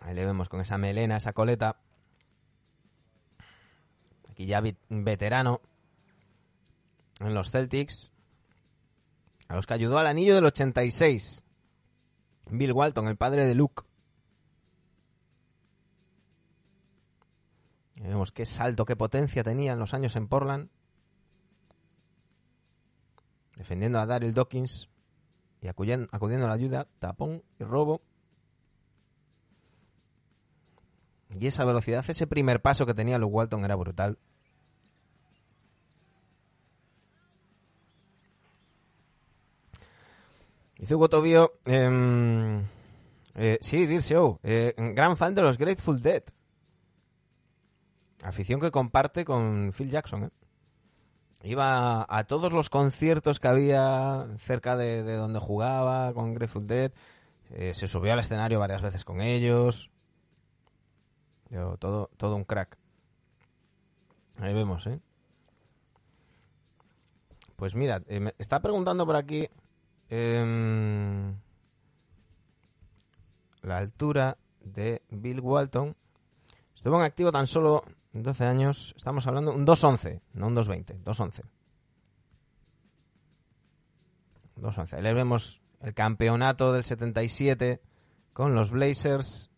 Ahí 0.00 0.14
le 0.14 0.26
vemos 0.26 0.48
con 0.48 0.60
esa 0.60 0.76
melena, 0.78 1.16
esa 1.16 1.32
coleta. 1.32 1.80
Aquí 4.30 4.46
ya 4.46 4.62
veterano 4.88 5.60
en 7.20 7.34
los 7.34 7.50
Celtics, 7.50 8.10
a 9.48 9.54
los 9.54 9.66
que 9.66 9.74
ayudó 9.74 9.98
al 9.98 10.06
anillo 10.06 10.34
del 10.34 10.44
86. 10.44 11.44
Bill 12.50 12.72
Walton, 12.72 13.08
el 13.08 13.16
padre 13.16 13.46
de 13.46 13.54
Luke. 13.54 13.84
Vemos 18.08 18.32
qué 18.32 18.46
salto, 18.46 18.84
qué 18.84 18.96
potencia 18.96 19.44
tenía 19.44 19.72
en 19.72 19.78
los 19.78 19.94
años 19.94 20.16
en 20.16 20.28
Portland. 20.28 20.68
Defendiendo 23.56 23.98
a 24.00 24.06
Daryl 24.06 24.34
Dawkins 24.34 24.88
y 25.60 25.68
acuden- 25.68 26.08
acudiendo 26.10 26.46
a 26.46 26.48
la 26.48 26.54
ayuda, 26.54 26.88
tapón 26.98 27.42
y 27.60 27.64
robo. 27.64 28.00
Y 31.38 31.46
esa 31.46 31.64
velocidad, 31.64 32.04
ese 32.08 32.26
primer 32.26 32.60
paso 32.60 32.86
que 32.86 32.94
tenía 32.94 33.18
Luke 33.18 33.32
Walton 33.34 33.64
era 33.64 33.76
brutal. 33.76 34.18
Dice 40.76 40.96
Hugo 40.96 41.08
Tobio, 41.08 41.52
em, 41.64 42.64
eh, 43.36 43.58
sí, 43.60 43.86
Show, 44.00 44.40
eh, 44.42 44.74
gran 44.76 45.16
fan 45.16 45.34
de 45.34 45.42
los 45.42 45.56
Grateful 45.56 46.02
Dead. 46.02 46.24
Afición 48.22 48.60
que 48.60 48.70
comparte 48.70 49.24
con 49.24 49.72
Phil 49.76 49.90
Jackson. 49.90 50.24
¿eh? 50.24 50.30
Iba 51.44 52.06
a 52.08 52.24
todos 52.24 52.52
los 52.52 52.70
conciertos 52.70 53.40
que 53.40 53.48
había 53.48 54.26
cerca 54.38 54.76
de, 54.76 55.02
de 55.02 55.16
donde 55.16 55.40
jugaba 55.40 56.12
con 56.14 56.34
Grateful 56.34 56.66
Dead. 56.66 56.92
Eh, 57.50 57.74
se 57.74 57.86
subió 57.86 58.12
al 58.12 58.20
escenario 58.20 58.58
varias 58.58 58.80
veces 58.80 59.04
con 59.04 59.20
ellos. 59.20 59.90
Todo, 61.78 62.08
todo 62.16 62.36
un 62.36 62.44
crack. 62.44 62.78
Ahí 64.38 64.54
vemos, 64.54 64.86
¿eh? 64.86 65.00
Pues 67.56 67.74
mira, 67.74 68.02
eh, 68.06 68.20
me 68.20 68.34
está 68.38 68.60
preguntando 68.60 69.04
por 69.04 69.16
aquí 69.16 69.48
em, 70.08 71.36
la 73.60 73.78
altura 73.78 74.38
de 74.60 75.02
Bill 75.10 75.40
Walton. 75.40 75.94
Estuvo 76.74 76.96
en 76.96 77.02
activo 77.02 77.30
tan 77.30 77.46
solo 77.46 77.84
12 78.12 78.44
años. 78.44 78.94
Estamos 78.96 79.26
hablando 79.26 79.52
un 79.52 79.66
2.11, 79.66 80.20
no 80.34 80.48
un 80.48 80.56
2.20, 80.56 81.02
2.11. 81.02 81.42
2.11. 84.56 84.94
Ahí 84.94 85.02
le 85.02 85.14
vemos 85.14 85.60
el 85.80 85.94
campeonato 85.94 86.72
del 86.72 86.84
77 86.84 87.80
con 88.32 88.54
los 88.54 88.70
Blazers. 88.70 89.50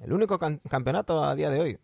El 0.00 0.12
único 0.12 0.38
campeonato 0.38 1.24
a 1.24 1.34
día 1.34 1.50
de 1.50 1.60
hoy. 1.60 1.78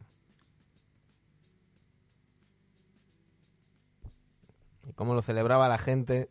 Y 4.88 4.92
cómo 4.92 5.14
lo 5.14 5.22
celebraba 5.22 5.68
la 5.68 5.78
gente 5.78 6.30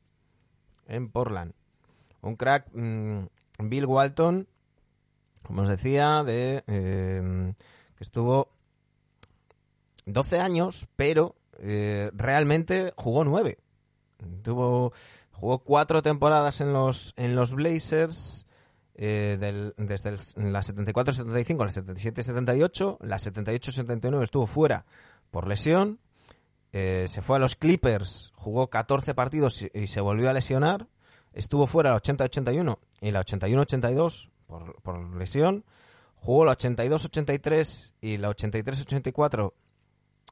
en 0.88 1.08
Portland. 1.10 1.54
Un 2.20 2.34
crack, 2.34 2.68
mm, 2.74 3.26
Bill 3.60 3.86
Walton, 3.86 4.48
como 5.42 5.62
os 5.62 5.68
decía, 5.68 6.24
de 6.24 6.64
eh, 6.66 7.54
que 7.96 8.04
estuvo 8.04 8.48
12 10.06 10.40
años, 10.40 10.86
pero 10.96 11.34
eh, 11.58 12.10
realmente 12.14 12.92
jugó 12.96 13.24
9. 13.24 13.58
Tuvo, 14.42 14.92
jugó 15.32 15.58
cuatro 15.58 16.02
temporadas 16.02 16.60
en 16.60 16.72
los, 16.72 17.12
en 17.16 17.34
los 17.34 17.52
Blazers, 17.52 18.46
eh, 18.94 19.36
del- 19.40 19.74
desde 19.76 20.10
el- 20.10 20.52
la 20.52 20.62
74-75 20.62 21.62
a 21.62 21.66
la 21.66 21.72
77-78. 21.72 22.98
La 23.00 23.18
78-79 23.18 24.22
estuvo 24.22 24.46
fuera 24.46 24.86
por 25.30 25.46
lesión. 25.46 25.98
Eh, 26.72 27.06
se 27.08 27.22
fue 27.22 27.36
a 27.36 27.38
los 27.40 27.56
Clippers, 27.56 28.32
jugó 28.34 28.68
14 28.68 29.14
partidos 29.14 29.62
y, 29.62 29.70
y 29.74 29.86
se 29.86 30.00
volvió 30.00 30.28
a 30.30 30.32
lesionar. 30.32 30.86
Estuvo 31.32 31.66
fuera 31.66 31.90
la 31.90 32.00
80-81 32.02 32.78
y 33.00 33.10
la 33.10 33.24
81-82 33.24 34.30
por, 34.46 34.80
por 34.82 35.16
lesión. 35.16 35.64
Jugó 36.26 36.44
la 36.44 36.58
82-83 36.58 37.92
y 38.00 38.16
la 38.16 38.30
83-84 38.30 39.52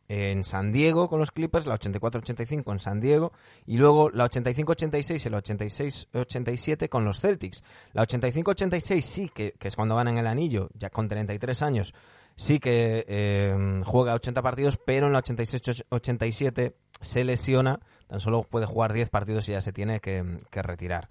en 0.09 0.42
San 0.42 0.72
Diego 0.72 1.09
con 1.09 1.20
los 1.20 1.30
Clippers, 1.30 1.66
la 1.66 1.78
84-85 1.78 2.72
en 2.72 2.80
San 2.80 3.00
Diego 3.00 3.30
y 3.64 3.76
luego 3.76 4.11
la 4.11 4.28
85-86 4.28 5.24
y 5.24 5.30
la 5.30 5.40
86-87 5.40 6.88
con 6.88 7.04
los 7.04 7.20
Celtics. 7.20 7.62
La 7.92 8.09
85-86 8.09 9.00
sí 9.02 9.30
que, 9.33 9.54
es 9.61 9.76
cuando 9.76 9.94
ganan 9.94 10.18
el 10.18 10.26
anillo, 10.26 10.68
ya 10.76 10.90
con 10.90 11.09
33 11.09 11.62
años, 11.62 11.94
sí 12.35 12.59
que 12.59 13.04
eh, 13.07 13.83
juega 13.85 14.14
80 14.14 14.42
partidos, 14.42 14.80
pero 14.85 15.07
en 15.07 15.12
la 15.12 15.22
86-87 15.22 16.74
se 17.02 17.22
lesiona, 17.22 17.78
tan 18.09 18.18
solo 18.18 18.42
puede 18.42 18.66
jugar 18.66 18.94
10 18.94 19.11
partidos 19.11 19.48
y 19.48 19.52
ya 19.52 19.61
se 19.61 19.72
tiene 19.72 20.00
que, 20.00 20.40
retirar. 20.50 21.09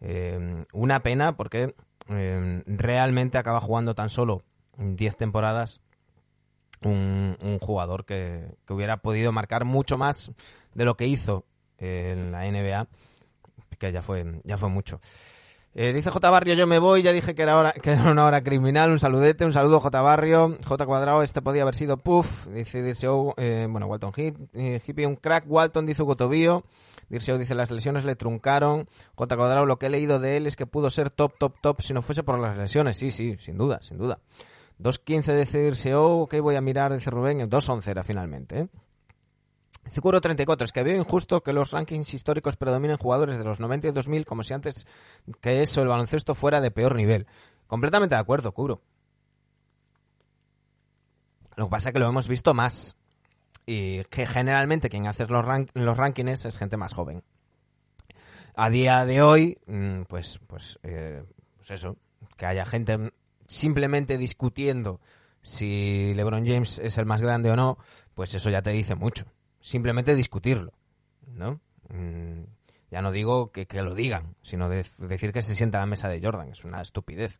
Eh, 0.00 0.62
una 0.72 1.00
pena 1.00 1.36
porque 1.36 1.74
eh, 2.10 2.62
realmente 2.66 3.38
acaba 3.38 3.60
jugando 3.60 3.94
tan 3.94 4.08
solo 4.08 4.42
10 4.76 5.16
temporadas 5.16 5.80
un, 6.82 7.36
jugador 7.60 8.04
que, 8.04 8.56
que 8.66 8.72
hubiera 8.72 8.98
podido 8.98 9.32
marcar 9.32 9.64
mucho 9.64 9.98
más 9.98 10.32
de 10.74 10.84
lo 10.84 10.96
que 10.96 11.06
hizo 11.06 11.44
en 11.78 12.32
la 12.32 12.50
NBA, 12.50 12.86
que 13.78 13.92
ya 13.92 14.02
fue, 14.02 14.40
ya 14.44 14.58
fue 14.58 14.68
mucho. 14.68 15.00
Eh, 15.72 15.92
dice 15.92 16.10
J. 16.10 16.30
Barrio, 16.30 16.54
yo 16.54 16.66
me 16.66 16.80
voy, 16.80 17.02
ya 17.02 17.12
dije 17.12 17.34
que 17.34 17.42
era, 17.42 17.56
hora, 17.56 17.72
que 17.72 17.92
era 17.92 18.10
una 18.10 18.24
hora 18.24 18.42
criminal, 18.42 18.90
un 18.90 18.98
saludete, 18.98 19.44
un 19.44 19.52
saludo 19.52 19.78
J. 19.78 20.02
Barrio, 20.02 20.58
J. 20.66 20.86
Cuadrado, 20.86 21.22
este 21.22 21.42
podía 21.42 21.62
haber 21.62 21.76
sido 21.76 21.96
Puff, 21.96 22.48
dice 22.48 22.82
eh, 23.36 23.66
bueno, 23.70 23.86
Walton 23.86 24.12
eh, 24.16 24.80
Hippie, 24.84 25.06
un 25.06 25.14
crack, 25.14 25.44
Walton 25.46 25.86
dice 25.86 26.02
Hugo 26.02 26.16
Tobío, 26.16 26.64
Dirceu 27.10 27.36
dice 27.36 27.54
las 27.54 27.70
lesiones 27.70 28.04
le 28.04 28.16
truncaron, 28.16 28.88
J 29.16 29.36
Cuadrado, 29.36 29.66
lo 29.66 29.78
que 29.78 29.86
he 29.86 29.90
leído 29.90 30.20
de 30.20 30.36
él 30.36 30.46
es 30.46 30.56
que 30.56 30.64
pudo 30.64 30.90
ser 30.90 31.10
top, 31.10 31.36
top, 31.38 31.60
top 31.60 31.82
si 31.82 31.92
no 31.92 32.02
fuese 32.02 32.22
por 32.22 32.38
las 32.38 32.56
lesiones, 32.56 32.96
sí, 32.96 33.10
sí, 33.10 33.36
sin 33.38 33.58
duda, 33.58 33.80
sin 33.82 33.98
duda. 33.98 34.20
2.15 34.78 35.38
dice 35.38 35.58
Dirceu, 35.60 36.22
ok, 36.22 36.36
voy 36.40 36.54
a 36.54 36.60
mirar, 36.60 36.94
dice 36.94 37.10
Rubén, 37.10 37.40
2.11 37.40 37.88
era 37.88 38.04
finalmente, 38.04 38.60
¿eh? 38.60 38.68
Cicuro 39.88 40.20
34, 40.20 40.66
es 40.66 40.72
que 40.72 40.82
veo 40.82 40.96
injusto 40.96 41.42
que 41.42 41.52
los 41.52 41.72
rankings 41.72 42.14
históricos 42.14 42.56
predominen 42.56 42.96
jugadores 42.96 43.38
de 43.38 43.44
los 43.44 43.60
90 43.60 43.88
y 43.88 43.92
2000 43.92 44.24
como 44.24 44.42
si 44.42 44.52
antes 44.52 44.86
que 45.40 45.62
eso 45.62 45.82
el 45.82 45.88
baloncesto 45.88 46.34
fuera 46.34 46.60
de 46.60 46.70
peor 46.70 46.94
nivel. 46.94 47.26
Completamente 47.66 48.14
de 48.14 48.20
acuerdo, 48.20 48.52
Curo. 48.52 48.82
Lo 51.56 51.66
que 51.66 51.70
pasa 51.70 51.88
es 51.88 51.92
que 51.92 51.98
lo 51.98 52.08
hemos 52.08 52.28
visto 52.28 52.54
más. 52.54 52.96
Y 53.70 54.04
que 54.04 54.26
generalmente 54.26 54.88
quien 54.88 55.06
hace 55.06 55.26
los, 55.26 55.44
los 55.74 55.96
rankings 55.96 56.44
es 56.44 56.58
gente 56.58 56.76
más 56.76 56.92
joven. 56.92 57.22
A 58.56 58.68
día 58.68 59.04
de 59.04 59.22
hoy, 59.22 59.58
mm, 59.66 60.02
pues, 60.08 60.40
pues, 60.46 60.78
eh, 60.82 61.22
pues 61.56 61.70
eso, 61.70 61.96
que 62.36 62.46
haya 62.46 62.64
gente 62.64 63.12
simplemente 63.46 64.18
discutiendo 64.18 65.00
si 65.42 66.12
LeBron 66.14 66.46
James 66.46 66.80
es 66.80 66.98
el 66.98 67.06
más 67.06 67.22
grande 67.22 67.50
o 67.50 67.56
no, 67.56 67.78
pues 68.14 68.34
eso 68.34 68.50
ya 68.50 68.62
te 68.62 68.70
dice 68.70 68.96
mucho 68.96 69.26
simplemente 69.60 70.14
discutirlo, 70.14 70.72
¿no? 71.26 71.60
Mm, 71.88 72.44
ya 72.90 73.02
no 73.02 73.12
digo 73.12 73.52
que, 73.52 73.66
que 73.66 73.82
lo 73.82 73.94
digan, 73.94 74.34
sino 74.42 74.68
de, 74.68 74.84
decir 74.98 75.32
que 75.32 75.42
se 75.42 75.54
sienta 75.54 75.78
a 75.78 75.82
la 75.82 75.86
mesa 75.86 76.08
de 76.08 76.20
Jordan, 76.20 76.48
es 76.48 76.64
una 76.64 76.80
estupidez. 76.80 77.38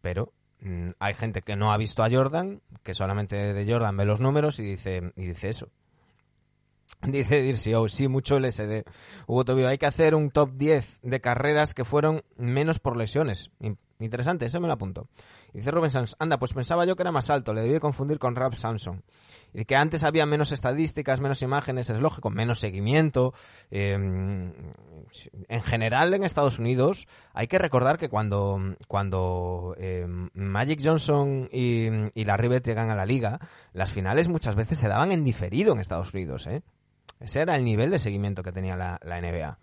Pero 0.00 0.32
mm, 0.60 0.90
hay 0.98 1.14
gente 1.14 1.42
que 1.42 1.56
no 1.56 1.72
ha 1.72 1.76
visto 1.76 2.02
a 2.02 2.10
Jordan, 2.10 2.60
que 2.82 2.94
solamente 2.94 3.54
de 3.54 3.72
Jordan 3.72 3.96
ve 3.96 4.04
los 4.04 4.20
números 4.20 4.58
y 4.58 4.62
dice, 4.62 5.12
y 5.16 5.26
dice 5.26 5.48
eso. 5.48 5.70
Dice 7.02 7.42
Dircio, 7.42 7.88
sí, 7.88 8.08
mucho 8.08 8.38
LSD. 8.38 8.84
Hugo 9.26 9.44
Tobio, 9.44 9.68
hay 9.68 9.76
que 9.76 9.86
hacer 9.86 10.14
un 10.14 10.30
top 10.30 10.52
10 10.54 11.00
de 11.02 11.20
carreras 11.20 11.74
que 11.74 11.84
fueron 11.84 12.22
menos 12.36 12.78
por 12.78 12.96
lesiones. 12.96 13.50
In- 13.98 14.04
Interesante, 14.06 14.46
eso 14.46 14.60
me 14.60 14.66
lo 14.66 14.74
apunto. 14.74 15.08
Y 15.52 15.58
dice 15.58 15.70
Rubén 15.70 15.90
Sanz, 15.90 16.14
anda, 16.18 16.38
pues 16.38 16.52
pensaba 16.52 16.84
yo 16.84 16.96
que 16.96 17.02
era 17.02 17.12
más 17.12 17.28
alto, 17.30 17.52
le 17.54 17.62
debí 17.62 17.78
confundir 17.80 18.18
con 18.18 18.34
Rap 18.36 18.54
Samson. 18.54 19.02
Y 19.54 19.64
que 19.64 19.76
antes 19.76 20.04
había 20.04 20.26
menos 20.26 20.52
estadísticas, 20.52 21.20
menos 21.20 21.40
imágenes, 21.42 21.88
es 21.90 22.00
lógico, 22.00 22.28
menos 22.30 22.58
seguimiento. 22.60 23.32
Eh, 23.70 23.92
en 23.94 25.62
general 25.62 26.12
en 26.14 26.24
Estados 26.24 26.58
Unidos 26.58 27.06
hay 27.32 27.46
que 27.46 27.58
recordar 27.58 27.96
que 27.98 28.08
cuando, 28.08 28.60
cuando 28.88 29.74
eh, 29.78 30.06
Magic 30.34 30.80
Johnson 30.82 31.48
y, 31.52 31.86
y 32.14 32.24
la 32.24 32.36
Rivet 32.36 32.66
llegan 32.66 32.90
a 32.90 32.96
la 32.96 33.06
liga, 33.06 33.40
las 33.72 33.92
finales 33.92 34.28
muchas 34.28 34.54
veces 34.56 34.78
se 34.78 34.88
daban 34.88 35.12
en 35.12 35.24
diferido 35.24 35.72
en 35.72 35.80
Estados 35.80 36.12
Unidos. 36.12 36.46
¿eh? 36.48 36.62
Ese 37.20 37.40
era 37.40 37.56
el 37.56 37.64
nivel 37.64 37.90
de 37.90 37.98
seguimiento 37.98 38.42
que 38.42 38.52
tenía 38.52 38.76
la 38.76 39.20
NBA. 39.20 39.58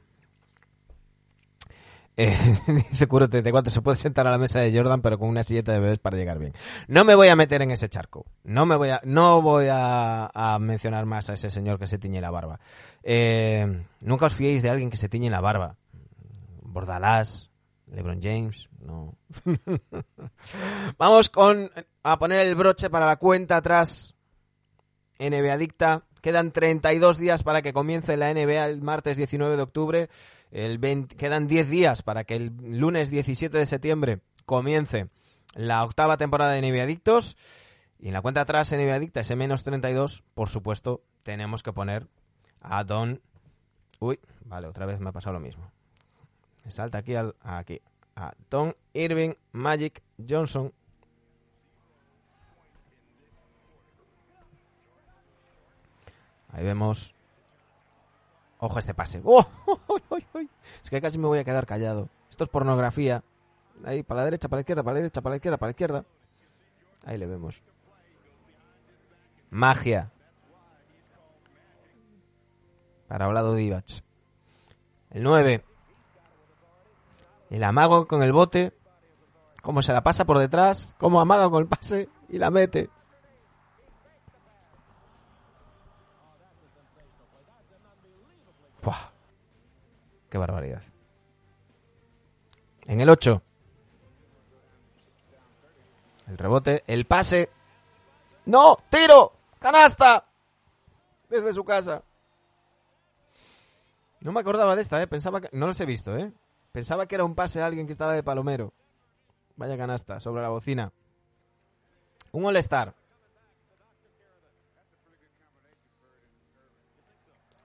Eh, 2.15 2.37
dice 2.91 3.07
Curo 3.07 3.27
34, 3.27 3.71
se 3.71 3.81
puede 3.81 3.97
sentar 3.97 4.27
a 4.27 4.31
la 4.31 4.37
mesa 4.37 4.59
de 4.59 4.75
Jordan 4.75 5.01
pero 5.01 5.17
con 5.17 5.29
una 5.29 5.43
silleta 5.43 5.71
de 5.71 5.79
bebés 5.79 5.99
para 5.99 6.17
llegar 6.17 6.39
bien. 6.39 6.53
No 6.87 7.03
me 7.03 7.15
voy 7.15 7.27
a 7.29 7.35
meter 7.35 7.61
en 7.61 7.71
ese 7.71 7.89
charco. 7.89 8.25
No 8.43 8.65
me 8.65 8.75
voy 8.75 8.89
a, 8.89 9.01
no 9.03 9.41
voy 9.41 9.67
a, 9.71 10.29
mencionar 10.59 11.05
más 11.05 11.29
a 11.29 11.33
ese 11.33 11.49
señor 11.49 11.79
que 11.79 11.87
se 11.87 11.97
tiñe 11.97 12.21
la 12.21 12.31
barba. 12.31 12.59
Eh, 13.01 13.83
nunca 14.01 14.27
os 14.27 14.35
fiéis 14.35 14.61
de 14.61 14.69
alguien 14.69 14.89
que 14.89 14.97
se 14.97 15.09
tiñe 15.09 15.29
la 15.29 15.41
barba. 15.41 15.77
Bordalás, 16.61 17.49
LeBron 17.87 18.21
James, 18.21 18.69
no. 18.79 19.15
Vamos 20.97 21.29
con 21.29 21.71
a 22.03 22.19
poner 22.19 22.41
el 22.41 22.55
broche 22.55 22.89
para 22.89 23.07
la 23.07 23.17
cuenta 23.17 23.57
atrás. 23.57 24.13
NBA 25.19 25.57
Dicta. 25.57 26.03
Quedan 26.21 26.51
32 26.51 27.17
días 27.17 27.43
para 27.43 27.61
que 27.61 27.73
comience 27.73 28.15
la 28.15 28.33
NBA 28.33 28.65
el 28.65 28.81
martes 28.81 29.17
19 29.17 29.57
de 29.57 29.61
octubre. 29.61 30.09
El 30.53 30.77
20 30.77 31.15
quedan 31.15 31.47
10 31.47 31.67
días 31.67 32.03
para 32.03 32.25
que 32.25 32.35
el 32.35 32.55
lunes 32.61 33.09
17 33.09 33.57
de 33.57 33.65
septiembre 33.65 34.19
comience 34.45 35.09
la 35.55 35.83
octava 35.83 36.17
temporada 36.17 36.51
de 36.53 36.61
NBA 36.61 36.83
Adictos. 36.83 37.35
Y 37.97 38.09
en 38.09 38.13
la 38.13 38.21
cuenta 38.21 38.41
atrás, 38.41 38.71
NBA 38.71 38.93
Adicta, 38.93 39.21
ese 39.21 39.35
menos 39.35 39.63
32, 39.63 40.23
por 40.35 40.49
supuesto, 40.49 41.01
tenemos 41.23 41.63
que 41.63 41.73
poner 41.73 42.07
a 42.61 42.83
Don... 42.83 43.19
Uy, 43.97 44.19
vale, 44.45 44.67
otra 44.67 44.85
vez 44.85 44.99
me 44.99 45.09
ha 45.09 45.11
pasado 45.11 45.33
lo 45.33 45.39
mismo. 45.39 45.71
Me 46.63 46.69
salta 46.69 46.99
aquí, 46.99 47.15
al, 47.15 47.35
aquí. 47.41 47.81
A 48.15 48.35
Don 48.51 48.75
Irving 48.93 49.33
Magic 49.53 50.03
Johnson. 50.29 50.71
Ahí 56.49 56.63
vemos. 56.63 57.15
Ojo 58.63 58.77
a 58.77 58.79
este 58.79 58.93
pase. 58.93 59.21
Es 60.83 60.89
que 60.89 61.01
casi 61.01 61.17
me 61.17 61.27
voy 61.27 61.37
a 61.37 61.43
quedar 61.43 61.65
callado. 61.65 62.07
Esto 62.29 62.45
es 62.45 62.49
pornografía. 62.49 63.21
Ahí, 63.83 64.03
para 64.03 64.21
la 64.21 64.25
derecha, 64.25 64.47
para 64.47 64.59
la 64.59 64.61
izquierda, 64.61 64.83
para 64.83 64.93
la 64.93 64.99
derecha, 65.01 65.21
para 65.21 65.31
la 65.31 65.35
izquierda, 65.35 65.57
para 65.57 65.67
la 65.67 65.71
izquierda. 65.71 66.05
Ahí 67.05 67.17
le 67.17 67.25
vemos. 67.25 67.61
Magia. 69.49 70.13
Para 73.09 73.27
Vlado 73.27 73.53
Divac. 73.53 74.01
El 75.09 75.23
9. 75.23 75.65
El 77.49 77.63
amago 77.65 78.07
con 78.07 78.23
el 78.23 78.31
bote. 78.31 78.71
Cómo 79.61 79.81
se 79.81 79.91
la 79.91 80.03
pasa 80.03 80.23
por 80.23 80.37
detrás. 80.37 80.95
Cómo 80.97 81.19
amaga 81.19 81.49
con 81.49 81.63
el 81.63 81.67
pase 81.67 82.07
y 82.29 82.37
la 82.37 82.49
mete. 82.49 82.89
Qué 90.33 90.39
barbaridad. 90.39 90.81
En 92.87 92.99
el 92.99 93.07
8. 93.07 93.39
El 96.25 96.37
rebote, 96.39 96.83
el 96.87 97.05
pase. 97.05 97.51
¡No! 98.47 98.79
¡Tiro! 98.89 99.33
¡Canasta! 99.59 100.25
Desde 101.29 101.53
su 101.53 101.63
casa. 101.63 102.01
No 104.21 104.31
me 104.31 104.39
acordaba 104.39 104.75
de 104.75 104.81
esta, 104.81 104.99
¿eh? 105.03 105.05
Pensaba 105.05 105.39
que... 105.39 105.49
No 105.51 105.67
los 105.67 105.79
he 105.79 105.85
visto, 105.85 106.17
¿eh? 106.17 106.33
Pensaba 106.71 107.05
que 107.05 107.13
era 107.13 107.25
un 107.25 107.35
pase 107.35 107.61
a 107.61 107.67
alguien 107.67 107.85
que 107.85 107.93
estaba 107.93 108.15
de 108.15 108.23
palomero. 108.23 108.73
Vaya 109.55 109.77
canasta, 109.77 110.19
sobre 110.19 110.41
la 110.41 110.49
bocina. 110.49 110.91
Un 112.31 112.43
All-Star. 112.43 112.95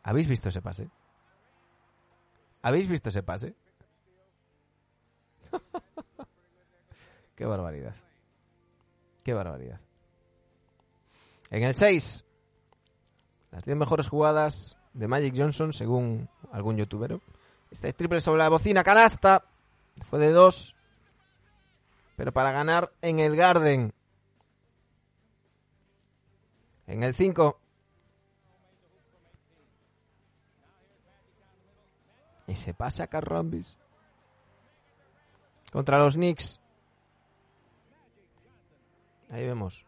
¿Habéis 0.03 0.29
visto 0.29 0.51
ese 0.51 0.61
pase? 0.61 0.91
¿Habéis 2.63 2.89
visto 2.89 3.09
ese 3.09 3.23
pase? 3.23 3.55
Qué 7.37 7.45
barbaridad. 7.45 7.95
Qué 9.23 9.33
barbaridad. 9.33 9.81
En 11.51 11.63
el 11.63 11.75
6, 11.75 12.25
las 13.53 13.65
10 13.65 13.77
mejores 13.77 14.09
jugadas 14.09 14.77
de 14.93 15.09
Magic 15.09 15.35
Johnson, 15.37 15.73
según 15.73 16.29
algún 16.53 16.77
youtuber. 16.77 17.21
Este 17.71 17.93
triple 17.93 18.21
sobre 18.21 18.39
la 18.39 18.49
bocina, 18.49 18.83
canasta. 18.83 19.45
Fue 20.09 20.19
de 20.19 20.33
2. 20.33 20.75
Pero 22.17 22.33
para 22.33 22.51
ganar 22.51 22.93
en 23.01 23.21
el 23.21 23.37
Garden. 23.37 23.93
En 26.87 27.03
el 27.03 27.15
5. 27.15 27.61
Y 32.49 32.57
se 32.57 32.75
pasa 32.75 33.07
Carrambis. 33.07 33.77
Contra 35.71 35.99
los 35.99 36.15
Knicks. 36.15 36.61
Ahí 39.31 39.47
vemos. 39.47 39.85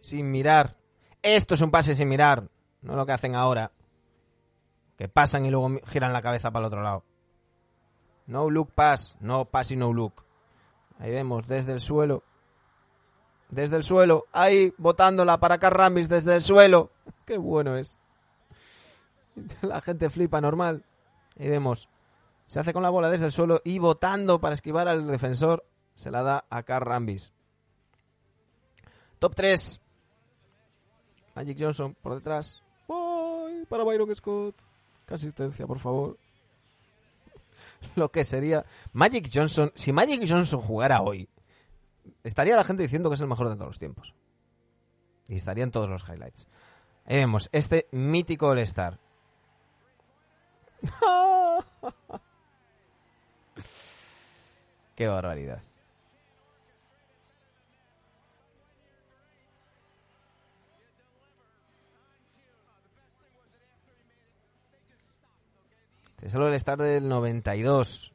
Sin 0.00 0.30
mirar. 0.30 0.76
Esto 1.22 1.54
es 1.54 1.62
un 1.62 1.70
pase 1.70 1.94
sin 1.94 2.08
mirar. 2.08 2.48
No 2.82 2.96
lo 2.96 3.06
que 3.06 3.12
hacen 3.12 3.36
ahora. 3.36 3.70
Que 4.98 5.08
pasan 5.08 5.46
y 5.46 5.50
luego 5.50 5.70
giran 5.86 6.12
la 6.12 6.20
cabeza 6.20 6.50
para 6.50 6.66
el 6.66 6.72
otro 6.72 6.82
lado. 6.82 7.04
No 8.26 8.50
look 8.50 8.72
pass. 8.74 9.16
No 9.20 9.44
pass 9.44 9.70
y 9.70 9.76
no 9.76 9.92
look. 9.92 10.24
Ahí 10.98 11.12
vemos 11.12 11.46
desde 11.46 11.72
el 11.72 11.80
suelo. 11.80 12.24
Desde 13.48 13.76
el 13.76 13.84
suelo. 13.84 14.24
Ahí 14.32 14.74
botándola 14.76 15.38
para 15.38 15.58
Carrambis 15.58 16.08
desde 16.08 16.34
el 16.34 16.42
suelo. 16.42 16.90
Qué 17.24 17.38
bueno 17.38 17.76
es. 17.76 18.00
La 19.62 19.80
gente 19.80 20.10
flipa 20.10 20.40
normal. 20.40 20.84
Ahí 21.38 21.48
vemos. 21.48 21.88
Se 22.52 22.60
hace 22.60 22.74
con 22.74 22.82
la 22.82 22.90
bola 22.90 23.08
desde 23.08 23.24
el 23.24 23.32
suelo 23.32 23.62
y 23.64 23.78
botando 23.78 24.38
para 24.38 24.52
esquivar 24.52 24.86
al 24.86 25.06
defensor. 25.06 25.64
Se 25.94 26.10
la 26.10 26.22
da 26.22 26.44
a 26.50 26.62
Carrambis. 26.64 27.32
Top 29.18 29.34
3. 29.34 29.80
Magic 31.34 31.56
Johnson 31.58 31.94
por 31.94 32.14
detrás. 32.14 32.62
Para 33.70 33.84
Byron 33.84 34.14
Scott. 34.14 34.54
Qué 35.06 35.14
asistencia, 35.14 35.66
por 35.66 35.78
favor. 35.78 36.18
Lo 37.96 38.10
que 38.10 38.22
sería. 38.22 38.66
Magic 38.92 39.30
Johnson. 39.32 39.72
Si 39.74 39.90
Magic 39.94 40.22
Johnson 40.28 40.60
jugara 40.60 41.00
hoy, 41.00 41.30
estaría 42.22 42.54
la 42.54 42.64
gente 42.64 42.82
diciendo 42.82 43.08
que 43.08 43.14
es 43.14 43.20
el 43.22 43.28
mejor 43.28 43.48
de 43.48 43.54
todos 43.54 43.68
los 43.68 43.78
tiempos. 43.78 44.14
Y 45.26 45.36
estarían 45.36 45.70
todos 45.70 45.88
los 45.88 46.06
highlights. 46.06 46.46
Ahí 47.06 47.16
vemos 47.16 47.48
este 47.50 47.88
mítico 47.92 48.48
All-Star. 48.48 48.98
Qué 54.96 55.06
barbaridad. 55.06 55.62
Solo 66.28 66.48
el 66.48 66.54
Star 66.54 66.78
del 66.78 67.08
92. 67.08 68.12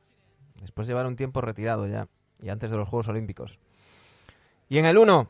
Después 0.62 0.88
de 0.88 0.92
llevar 0.92 1.06
un 1.06 1.16
tiempo 1.16 1.40
retirado 1.42 1.86
ya. 1.88 2.08
Y 2.42 2.50
antes 2.50 2.72
de 2.72 2.78
los 2.78 2.90
Juegos 2.90 3.10
Olímpicos. 3.10 3.60
Y 4.70 4.78
en 4.80 4.86
el 4.86 4.98
1. 4.98 5.30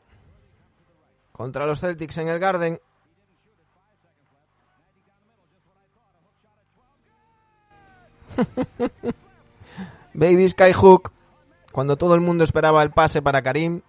Contra 1.32 1.66
los 1.66 1.80
Celtics 1.82 2.18
en 2.20 2.28
el 2.30 2.40
Garden. 2.40 2.80
Baby 10.18 10.50
Skyhook. 10.50 11.12
Cuando 11.72 11.96
todo 11.96 12.16
el 12.16 12.22
mundo 12.22 12.44
esperaba 12.44 12.82
el 12.82 12.90
pase 12.90 13.22
para 13.22 13.44
Karim. 13.44 13.82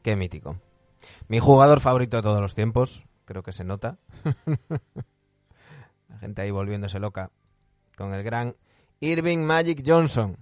Qué 0.00 0.14
mítico. 0.14 0.56
Mi 1.26 1.40
jugador 1.40 1.80
favorito 1.80 2.18
de 2.18 2.22
todos 2.22 2.40
los 2.40 2.54
tiempos. 2.54 3.04
Creo 3.24 3.42
que 3.42 3.50
se 3.50 3.64
nota. 3.64 3.98
La 6.08 6.18
gente 6.18 6.42
ahí 6.42 6.52
volviéndose 6.52 7.00
loca. 7.00 7.32
Con 7.96 8.14
el 8.14 8.22
gran 8.22 8.54
Irving 9.00 9.38
Magic 9.38 9.82
Johnson. 9.84 10.36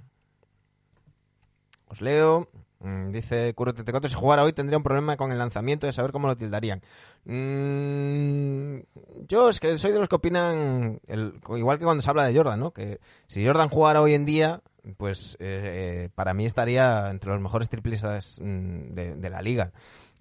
Os 1.88 2.02
leo. 2.02 2.50
Mm, 2.86 3.08
Dice 3.08 3.52
Curro 3.54 3.74
Tetecoto, 3.74 4.08
si 4.08 4.14
jugara 4.14 4.44
hoy 4.44 4.52
tendría 4.52 4.76
un 4.76 4.84
problema 4.84 5.16
con 5.16 5.32
el 5.32 5.38
lanzamiento 5.38 5.86
de 5.88 5.92
saber 5.92 6.12
cómo 6.12 6.28
lo 6.28 6.36
tildarían. 6.36 6.82
Mm, 7.24 8.78
yo 9.26 9.50
es 9.50 9.58
que 9.58 9.76
soy 9.76 9.90
de 9.90 9.98
los 9.98 10.08
que 10.08 10.14
opinan, 10.14 11.00
el- 11.08 11.34
igual 11.56 11.78
que 11.78 11.84
cuando 11.84 12.00
se 12.02 12.08
habla 12.10 12.24
de 12.24 12.36
Jordan, 12.36 12.60
¿no? 12.60 12.70
Que 12.70 13.00
si 13.26 13.44
Jordan 13.44 13.68
jugara 13.68 14.00
hoy 14.00 14.14
en 14.14 14.24
día, 14.24 14.60
pues 14.98 15.36
eh, 15.40 16.04
eh, 16.04 16.08
para 16.14 16.32
mí 16.32 16.44
estaría 16.44 17.10
entre 17.10 17.32
los 17.32 17.40
mejores 17.40 17.68
triplistas 17.68 18.38
mm, 18.40 18.94
de, 18.94 19.30
la 19.30 19.42
liga. 19.42 19.72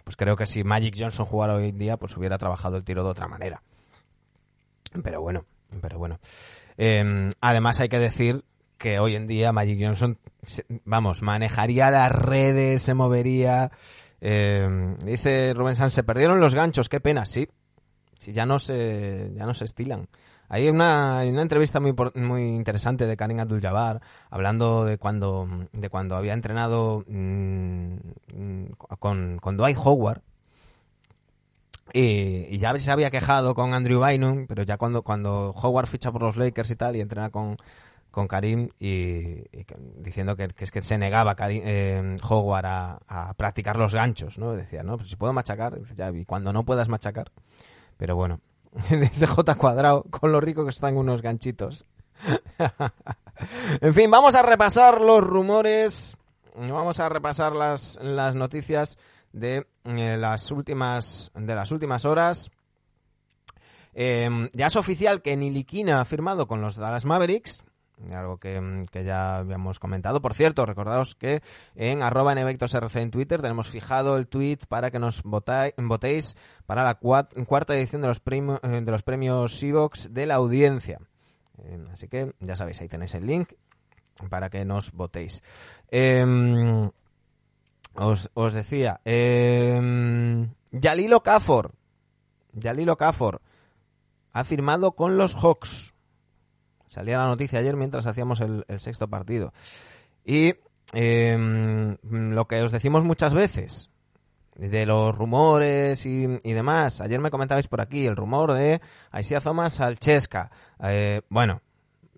Pues 0.04 0.16
creo 0.16 0.36
que 0.36 0.48
si 0.48 0.64
Magic 0.64 0.96
Johnson 0.98 1.28
jugara 1.28 1.54
hoy 1.54 1.70
en 1.70 1.78
día, 1.78 1.98
pues 1.98 2.18
hubiera 2.18 2.40
trabajado 2.40 2.78
el 2.78 2.84
tiro 2.84 3.04
de 3.04 3.10
otra 3.10 3.28
manera. 3.28 3.62
Pero 5.04 5.22
bueno, 5.22 5.46
pero 5.82 6.00
bueno. 6.00 6.20
Eh, 6.78 7.30
además 7.42 7.80
hay 7.80 7.90
que 7.90 8.00
decir 8.00 8.44
que 8.78 9.00
hoy 9.00 9.16
en 9.16 9.28
día 9.28 9.52
Magic 9.52 9.80
Johnson, 9.82 10.18
vamos, 10.84 11.22
manejaría 11.22 11.92
las 11.92 12.12
redes, 12.12 12.82
se 12.82 12.94
movería. 12.94 13.72
eh, 14.22 14.96
dice 15.04 15.54
Rubén 15.54 15.76
Sanz, 15.76 15.94
se 15.94 16.04
perdieron 16.04 16.40
los 16.40 16.56
ganchos, 16.56 16.90
qué 16.90 17.00
pena, 17.00 17.26
sí. 17.26 17.48
Sí, 18.20 18.32
ya 18.32 18.46
no 18.46 18.60
se, 18.60 19.32
ya 19.36 19.46
no 19.46 19.54
se 19.54 19.66
estilan. 19.66 20.08
Hay 20.48 20.70
una, 20.70 21.22
una 21.28 21.42
entrevista 21.42 21.80
muy, 21.80 21.94
muy 22.16 22.44
interesante 22.44 23.08
de 23.08 23.18
Karim 23.18 23.40
Abdul-Jabbar 23.40 24.02
hablando 24.30 24.86
de 24.86 24.98
cuando, 24.98 25.48
de 25.74 25.90
cuando 25.90 26.16
había 26.16 26.34
entrenado 26.34 27.04
mm, 27.08 27.96
con, 29.00 29.38
con 29.40 29.58
Dwight 29.58 29.78
Howard 29.84 30.22
y, 31.94 32.48
y 32.50 32.58
ya 32.58 32.78
se 32.78 32.92
había 32.92 33.10
quejado 33.10 33.56
con 33.56 33.74
Andrew 33.74 34.04
Bynum, 34.04 34.48
pero 34.48 34.64
ya 34.64 34.78
cuando, 34.78 35.02
cuando 35.02 35.52
Howard 35.52 35.88
ficha 35.88 36.12
por 36.12 36.24
los 36.24 36.36
Lakers 36.36 36.72
y 36.72 36.76
tal, 36.76 36.96
y 36.96 37.02
entrena 37.02 37.30
con, 37.30 37.58
con 38.16 38.30
Karim, 38.30 38.70
y, 38.80 39.44
diciendo 39.98 40.38
que, 40.38 40.48
es 40.58 40.72
que 40.72 40.82
se 40.82 40.98
negaba 40.98 41.36
Karim, 41.36 41.62
eh, 41.66 42.16
Howard 42.24 42.66
a, 42.66 43.34
practicar 43.36 43.76
los 43.76 43.94
ganchos, 43.94 44.40
¿no? 44.40 44.54
Decía, 44.54 44.84
no, 44.84 44.96
pues 44.96 45.10
si 45.10 45.18
puedo 45.18 45.34
machacar, 45.34 45.78
ya, 45.96 46.12
y 46.12 46.24
cuando 46.24 46.54
no 46.54 46.64
puedas 46.64 46.88
machacar. 46.88 47.34
Pero 47.98 48.16
bueno, 48.16 48.40
dice 48.90 49.28
J 49.28 49.56
cuadrado, 49.56 50.04
con 50.04 50.32
lo 50.32 50.40
rico 50.40 50.64
que 50.64 50.70
están 50.70 50.96
unos 50.96 51.22
ganchitos. 51.22 51.86
en 53.82 53.94
fin, 53.94 54.10
vamos 54.10 54.34
a 54.36 54.44
repasar 54.44 55.02
los 55.02 55.22
rumores, 55.22 56.16
vamos 56.56 57.02
a 57.02 57.10
repasar 57.10 57.54
las, 57.54 58.00
noticias 58.34 58.98
de 59.34 59.68
eh, 59.84 60.16
las 60.18 60.52
últimas 60.52 61.34
de 61.36 61.54
las 61.54 61.70
últimas 61.70 62.06
horas. 62.06 62.50
Eh, 63.94 64.50
ya 64.54 64.68
es 64.68 64.76
oficial 64.78 65.22
que 65.22 65.36
Nilikina 65.36 66.00
ha 66.00 66.06
firmado 66.06 66.48
con 66.48 66.62
los 66.62 66.78
Dallas 66.78 67.04
Mavericks, 67.04 67.66
algo 68.14 68.38
que, 68.38 68.60
mm, 68.60 68.86
que 68.88 69.04
ya 69.04 69.38
habíamos 69.38 69.80
comentado. 69.80 70.22
Por 70.22 70.34
cierto, 70.34 70.66
recordaos 70.66 71.16
que 71.16 71.42
en 71.76 72.04
arroba 72.04 72.34
NVectosRC 72.36 72.98
en 72.98 73.12
Twitter 73.12 73.42
tenemos 73.42 73.68
fijado 73.70 74.18
el 74.18 74.28
tweet 74.28 74.60
para 74.68 74.92
que 74.92 75.00
nos 75.00 75.24
votai- 75.24 75.74
votéis 75.78 76.36
para 76.66 76.84
la 76.84 76.96
cuarta 76.96 77.76
edición 77.76 78.02
de 78.02 78.08
los, 78.10 78.20
primo- 78.20 78.60
eh, 78.64 78.82
de 78.82 78.92
los 78.92 79.04
premios 79.04 79.58
Seabox 79.58 80.14
de 80.14 80.26
la 80.26 80.36
audiencia. 80.36 81.00
Eh, 81.64 81.86
así 81.92 82.08
que 82.08 82.34
ya 82.42 82.56
sabéis, 82.58 82.82
ahí 82.82 82.90
tenéis 82.90 83.14
el 83.16 83.26
link 83.26 83.54
para 84.30 84.50
que 84.50 84.66
nos 84.66 84.92
votéis. 84.92 85.42
Em, 85.90 86.90
os, 87.96 88.30
os 88.34 88.54
decía, 88.54 89.00
eh, 89.06 90.48
Yalilo 90.72 91.24
Cafor, 91.24 91.72
Yalilo 92.54 92.98
Cafor, 92.98 93.42
ha 94.34 94.44
firmado 94.44 94.92
con 94.94 95.18
los 95.18 95.34
Hawks. 95.36 95.94
Salía 96.96 97.18
la 97.18 97.26
noticia 97.26 97.60
ayer 97.60 97.76
mientras 97.76 98.06
hacíamos 98.06 98.40
el, 98.40 98.64
sexto 98.80 99.10
partido. 99.10 99.52
Y 100.24 100.54
eh, 100.94 101.98
lo 102.10 102.48
que 102.48 102.62
os 102.62 102.72
decimos 102.72 103.04
muchas 103.04 103.34
veces, 103.34 103.92
de 104.56 104.86
los 104.86 105.14
rumores 105.14 106.06
y, 106.06 106.26
y, 106.42 106.54
demás. 106.54 107.02
Ayer 107.02 107.20
me 107.20 107.32
comentabais 107.32 107.68
por 107.68 107.82
aquí 107.82 108.06
el 108.06 108.16
rumor 108.16 108.54
de 108.54 108.80
Aisia 109.12 109.42
Thomas 109.42 109.82
al 109.82 110.00
Chesca. 110.00 110.52
Eh, 110.82 111.20
bueno, 111.28 111.62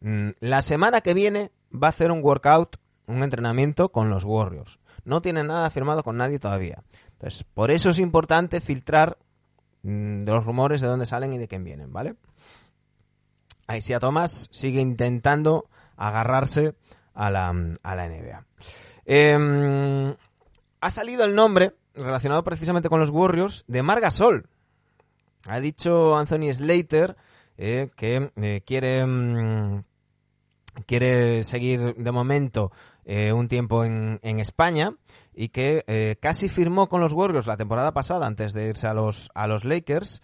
mm, 0.01 0.30
la 0.41 0.61
semana 0.61 1.01
que 1.01 1.15
viene 1.15 1.51
va 1.73 1.88
a 1.88 1.89
hacer 1.89 2.11
un 2.11 2.23
workout, 2.23 2.78
un 3.07 3.23
entrenamiento 3.23 3.89
con 3.89 4.11
los 4.11 4.25
Warriors. 4.25 4.78
No 5.05 5.23
tiene 5.23 5.43
nada 5.43 5.71
firmado 5.71 6.03
con 6.03 6.17
nadie 6.17 6.38
todavía. 6.38 6.84
Entonces, 7.13 7.43
por 7.45 7.71
eso 7.71 7.89
es 7.89 7.97
importante 7.97 8.61
filtrar 8.61 9.17
mm, 9.82 10.19
de 10.19 10.32
los 10.32 10.45
rumores 10.45 10.82
de 10.82 10.88
dónde 10.88 11.07
salen 11.07 11.34
y 11.34 11.39
de 11.39 11.47
quién 11.47 11.63
vienen, 11.63 11.91
¿vale? 11.91 12.13
Aisia 13.68 13.99
Thomas 13.99 14.49
sigue 14.51 14.82
intentando 14.82 15.70
agarrarse 15.95 16.76
a 17.13 17.30
la, 17.30 17.49
a 17.84 17.95
la 17.95 18.07
NBA. 18.07 18.45
Eh, 19.05 20.15
ha 20.82 20.91
salido 20.91 21.26
el 21.26 21.36
nombre 21.36 21.74
relacionado 21.95 22.43
precisamente 22.43 22.89
con 22.89 22.99
los 22.99 23.09
Warriors 23.09 23.65
de 23.68 23.84
Margasol. 23.84 24.49
Ha 25.45 25.59
dicho 25.59 26.18
Anthony 26.18 26.53
Slater 26.53 27.15
eh, 27.57 27.89
que 27.95 28.32
eh, 28.36 28.61
quiere, 28.65 29.05
mm, 29.05 29.84
quiere 30.86 31.43
seguir 31.43 31.95
de 31.95 32.11
momento 32.11 32.72
eh, 33.05 33.32
un 33.34 33.47
tiempo 33.47 33.84
en, 33.84 34.20
en, 34.22 34.39
España 34.39 34.93
y 35.34 35.49
que 35.49 36.18
casi 36.20 36.49
firmó 36.49 36.89
con 36.89 36.99
los 36.99 37.13
Warriors 37.13 37.47
la 37.47 37.57
temporada 37.57 37.93
pasada 37.93 38.26
antes 38.26 38.53
de 38.53 38.70
irse 38.70 38.88
a 38.88 38.93
los, 38.93 39.30
a 39.36 39.47
los 39.47 39.65
Lakers. 39.65 40.22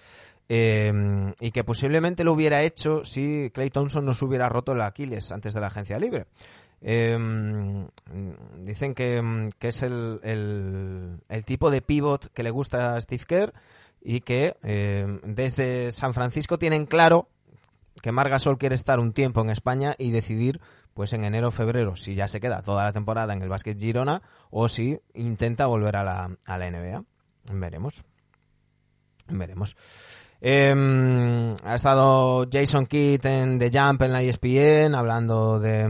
Eh, 0.56 1.34
y 1.40 1.50
que 1.50 1.64
posiblemente 1.64 2.24
lo 2.24 2.32
hubiera 2.32 2.62
hecho 2.62 3.04
si 3.04 3.50
Clay 3.52 3.72
Thompson 3.72 4.06
no 4.06 4.14
se 4.14 4.24
hubiera 4.24 4.50
roto 4.50 4.74
el 4.74 4.82
Aquiles 4.82 5.32
antes 5.32 5.56
de 5.56 5.62
la 5.62 5.68
agencia 5.68 5.98
libre. 5.98 6.28
Eh, 6.80 7.18
dicen 8.60 8.94
que, 8.94 9.50
que 9.58 9.70
es 9.70 9.82
el, 9.82 10.20
el, 10.22 11.46
tipo 11.46 11.72
de 11.72 11.82
pivot 11.82 12.32
que 12.34 12.44
le 12.44 12.52
gusta 12.52 12.96
a 12.96 13.02
Steve 13.02 13.24
Kerr 13.26 13.54
y 14.00 14.22
que 14.22 14.56
desde 15.24 15.90
San 15.90 16.14
Francisco 16.14 16.60
tienen 16.60 16.86
claro 16.86 17.30
que 18.04 18.12
Margasol 18.12 18.60
quiere 18.60 18.76
estar 18.76 19.00
un 19.00 19.12
tiempo 19.12 19.42
en 19.42 19.50
España 19.50 19.96
y 19.98 20.12
decidir 20.12 20.62
pues 20.94 21.14
en 21.14 21.24
enero 21.24 21.48
o 21.48 21.52
febrero 21.52 21.96
si 21.96 22.14
ya 22.14 22.28
se 22.28 22.40
queda 22.40 22.62
toda 22.62 22.84
la 22.84 22.94
temporada 22.94 23.34
en 23.34 23.42
el 23.42 23.50
básquet 23.50 23.80
Girona 23.80 24.22
o 24.52 24.68
si 24.68 25.00
intenta 25.16 25.66
volver 25.66 25.96
a 25.96 26.04
la, 26.04 26.38
a 26.46 26.58
la 26.60 26.70
NBA. 26.70 27.04
Veremos. 27.54 28.04
Veremos. 29.28 29.76
Eh, 30.46 31.56
ha 31.64 31.74
estado 31.76 32.46
Jason 32.52 32.86
Kidd 32.86 33.26
en 33.26 33.58
The 33.58 33.72
Jump 33.74 34.02
en 34.02 34.12
la 34.12 34.22
ESPN 34.22 34.94
hablando 34.94 35.58
de, 35.58 35.88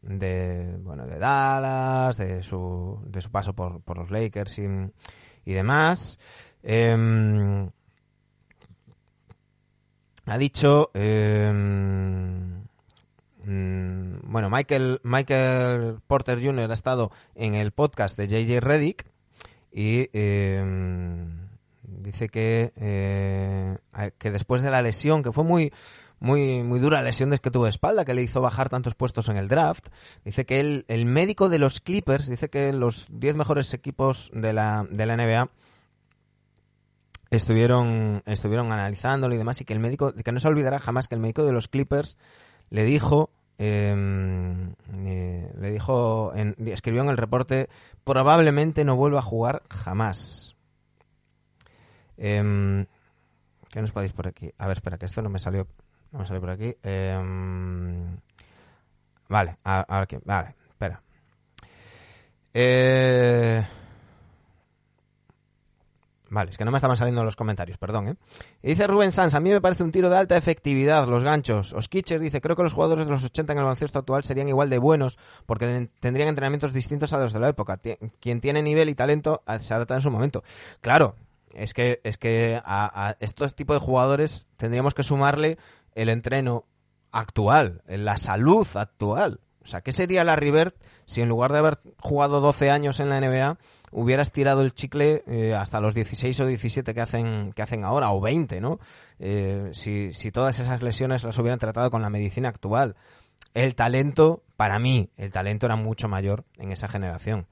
de 0.00 0.76
bueno 0.78 1.08
de 1.08 1.18
Dallas, 1.18 2.16
de 2.16 2.44
su, 2.44 3.00
de 3.04 3.20
su 3.20 3.32
paso 3.32 3.52
por, 3.52 3.82
por 3.82 3.98
los 3.98 4.12
Lakers 4.12 4.60
y, 4.60 4.66
y 5.44 5.52
demás. 5.52 6.20
Eh, 6.62 7.68
ha 10.26 10.38
dicho 10.38 10.92
eh, 10.94 11.52
bueno 13.42 14.50
Michael 14.50 15.00
Michael 15.02 15.98
Porter 16.06 16.40
Jr. 16.40 16.70
ha 16.70 16.74
estado 16.74 17.10
en 17.34 17.54
el 17.54 17.72
podcast 17.72 18.16
de 18.16 18.28
JJ 18.28 18.60
Reddick 18.60 19.04
y 19.72 20.08
dice 21.98 22.28
que, 22.28 22.72
eh, 22.76 23.76
que 24.18 24.30
después 24.30 24.62
de 24.62 24.70
la 24.70 24.82
lesión, 24.82 25.22
que 25.22 25.32
fue 25.32 25.44
muy, 25.44 25.72
muy, 26.20 26.62
muy 26.62 26.78
dura 26.78 27.02
lesión 27.02 27.30
que 27.38 27.50
tuvo 27.50 27.64
de 27.64 27.70
espalda, 27.70 28.04
que 28.04 28.14
le 28.14 28.22
hizo 28.22 28.40
bajar 28.40 28.68
tantos 28.68 28.94
puestos 28.94 29.28
en 29.28 29.36
el 29.36 29.48
draft, 29.48 29.88
dice 30.24 30.46
que 30.46 30.60
el, 30.60 30.84
el 30.88 31.06
médico 31.06 31.48
de 31.48 31.58
los 31.58 31.80
Clippers, 31.80 32.28
dice 32.28 32.48
que 32.48 32.72
los 32.72 33.06
10 33.10 33.36
mejores 33.36 33.72
equipos 33.74 34.30
de 34.34 34.52
la, 34.52 34.86
de 34.90 35.06
la 35.06 35.16
NBA 35.16 35.50
estuvieron, 37.30 38.22
estuvieron 38.26 38.72
analizándolo 38.72 39.34
y 39.34 39.38
demás, 39.38 39.60
y 39.60 39.64
que 39.64 39.72
el 39.72 39.80
médico, 39.80 40.12
que 40.12 40.32
no 40.32 40.40
se 40.40 40.48
olvidará 40.48 40.78
jamás 40.78 41.08
que 41.08 41.14
el 41.14 41.20
médico 41.20 41.44
de 41.44 41.52
los 41.52 41.68
Clippers 41.68 42.16
le 42.70 42.84
dijo 42.84 43.30
eh, 43.58 43.94
eh, 45.06 45.52
le 45.60 45.70
dijo, 45.70 46.32
en, 46.34 46.56
escribió 46.66 47.02
en 47.02 47.08
el 47.08 47.16
reporte, 47.16 47.68
probablemente 48.04 48.84
no 48.84 48.96
vuelva 48.96 49.20
a 49.20 49.22
jugar 49.22 49.62
jamás. 49.70 50.53
Eh, 52.16 52.86
¿Qué 53.70 53.80
nos 53.80 53.90
podéis 53.90 54.12
por 54.12 54.28
aquí? 54.28 54.52
A 54.58 54.66
ver, 54.66 54.78
espera, 54.78 54.98
que 54.98 55.06
esto 55.06 55.20
no 55.22 55.28
me 55.28 55.38
salió, 55.38 55.66
no 56.12 56.20
me 56.20 56.26
salió 56.26 56.40
por 56.40 56.50
aquí. 56.50 56.76
Eh, 56.82 57.18
vale, 59.28 59.56
a, 59.64 59.80
a 59.80 60.00
ver, 60.00 60.20
vale, 60.24 60.54
espera. 60.70 61.02
Eh, 62.52 63.64
Vale, 66.34 66.50
es 66.50 66.58
que 66.58 66.64
no 66.64 66.72
me 66.72 66.78
estaban 66.78 66.96
saliendo 66.96 67.22
los 67.22 67.36
comentarios, 67.36 67.78
perdón, 67.78 68.08
¿eh? 68.08 68.16
Dice 68.60 68.88
Rubén 68.88 69.12
Sanz, 69.12 69.34
a 69.34 69.40
mí 69.40 69.52
me 69.52 69.60
parece 69.60 69.84
un 69.84 69.92
tiro 69.92 70.10
de 70.10 70.16
alta 70.16 70.36
efectividad, 70.36 71.06
los 71.06 71.22
ganchos. 71.22 71.72
Oskitcher 71.72 72.18
dice, 72.18 72.40
creo 72.40 72.56
que 72.56 72.64
los 72.64 72.72
jugadores 72.72 73.04
de 73.06 73.12
los 73.12 73.24
80 73.24 73.52
en 73.52 73.58
el 73.58 73.64
baloncesto 73.64 74.00
actual 74.00 74.24
serían 74.24 74.48
igual 74.48 74.68
de 74.68 74.78
buenos 74.78 75.16
porque 75.46 75.88
tendrían 76.00 76.28
entrenamientos 76.28 76.72
distintos 76.72 77.12
a 77.12 77.18
los 77.18 77.32
de 77.32 77.38
la 77.38 77.50
época. 77.50 77.80
Quien 78.18 78.40
tiene 78.40 78.62
nivel 78.62 78.88
y 78.88 78.96
talento 78.96 79.44
se 79.60 79.74
adapta 79.74 79.94
en 79.94 80.00
su 80.00 80.10
momento. 80.10 80.42
Claro, 80.80 81.14
es 81.54 81.74
que, 81.74 82.00
es 82.04 82.18
que 82.18 82.60
a, 82.64 83.16
estos 83.20 83.54
tipos 83.54 83.76
de 83.76 83.84
jugadores 83.84 84.46
tendríamos 84.56 84.94
que 84.94 85.02
sumarle 85.02 85.58
el 85.94 86.08
entreno 86.08 86.64
actual, 87.12 87.82
la 87.86 88.16
salud 88.16 88.66
actual. 88.74 89.40
O 89.62 89.66
sea, 89.66 89.80
¿qué 89.80 89.92
sería 89.92 90.24
la 90.24 90.36
River 90.36 90.74
si 91.06 91.22
en 91.22 91.28
lugar 91.28 91.52
de 91.52 91.58
haber 91.58 91.80
jugado 91.98 92.40
12 92.40 92.70
años 92.70 93.00
en 93.00 93.08
la 93.08 93.20
NBA 93.20 93.58
hubieras 93.92 94.32
tirado 94.32 94.62
el 94.62 94.74
chicle 94.74 95.22
eh, 95.26 95.54
hasta 95.54 95.80
los 95.80 95.94
16 95.94 96.40
o 96.40 96.46
17 96.46 96.94
que 96.94 97.00
hacen, 97.00 97.52
que 97.52 97.62
hacen 97.62 97.84
ahora, 97.84 98.10
o 98.10 98.20
20, 98.20 98.60
¿no? 98.60 98.80
Eh, 99.20 99.70
si, 99.72 100.12
si 100.12 100.32
todas 100.32 100.58
esas 100.58 100.82
lesiones 100.82 101.22
las 101.22 101.38
hubieran 101.38 101.60
tratado 101.60 101.90
con 101.90 102.02
la 102.02 102.10
medicina 102.10 102.48
actual. 102.48 102.96
El 103.54 103.76
talento, 103.76 104.42
para 104.56 104.80
mí, 104.80 105.10
el 105.16 105.30
talento 105.30 105.66
era 105.66 105.76
mucho 105.76 106.08
mayor 106.08 106.44
en 106.58 106.72
esa 106.72 106.88
generación. 106.88 107.46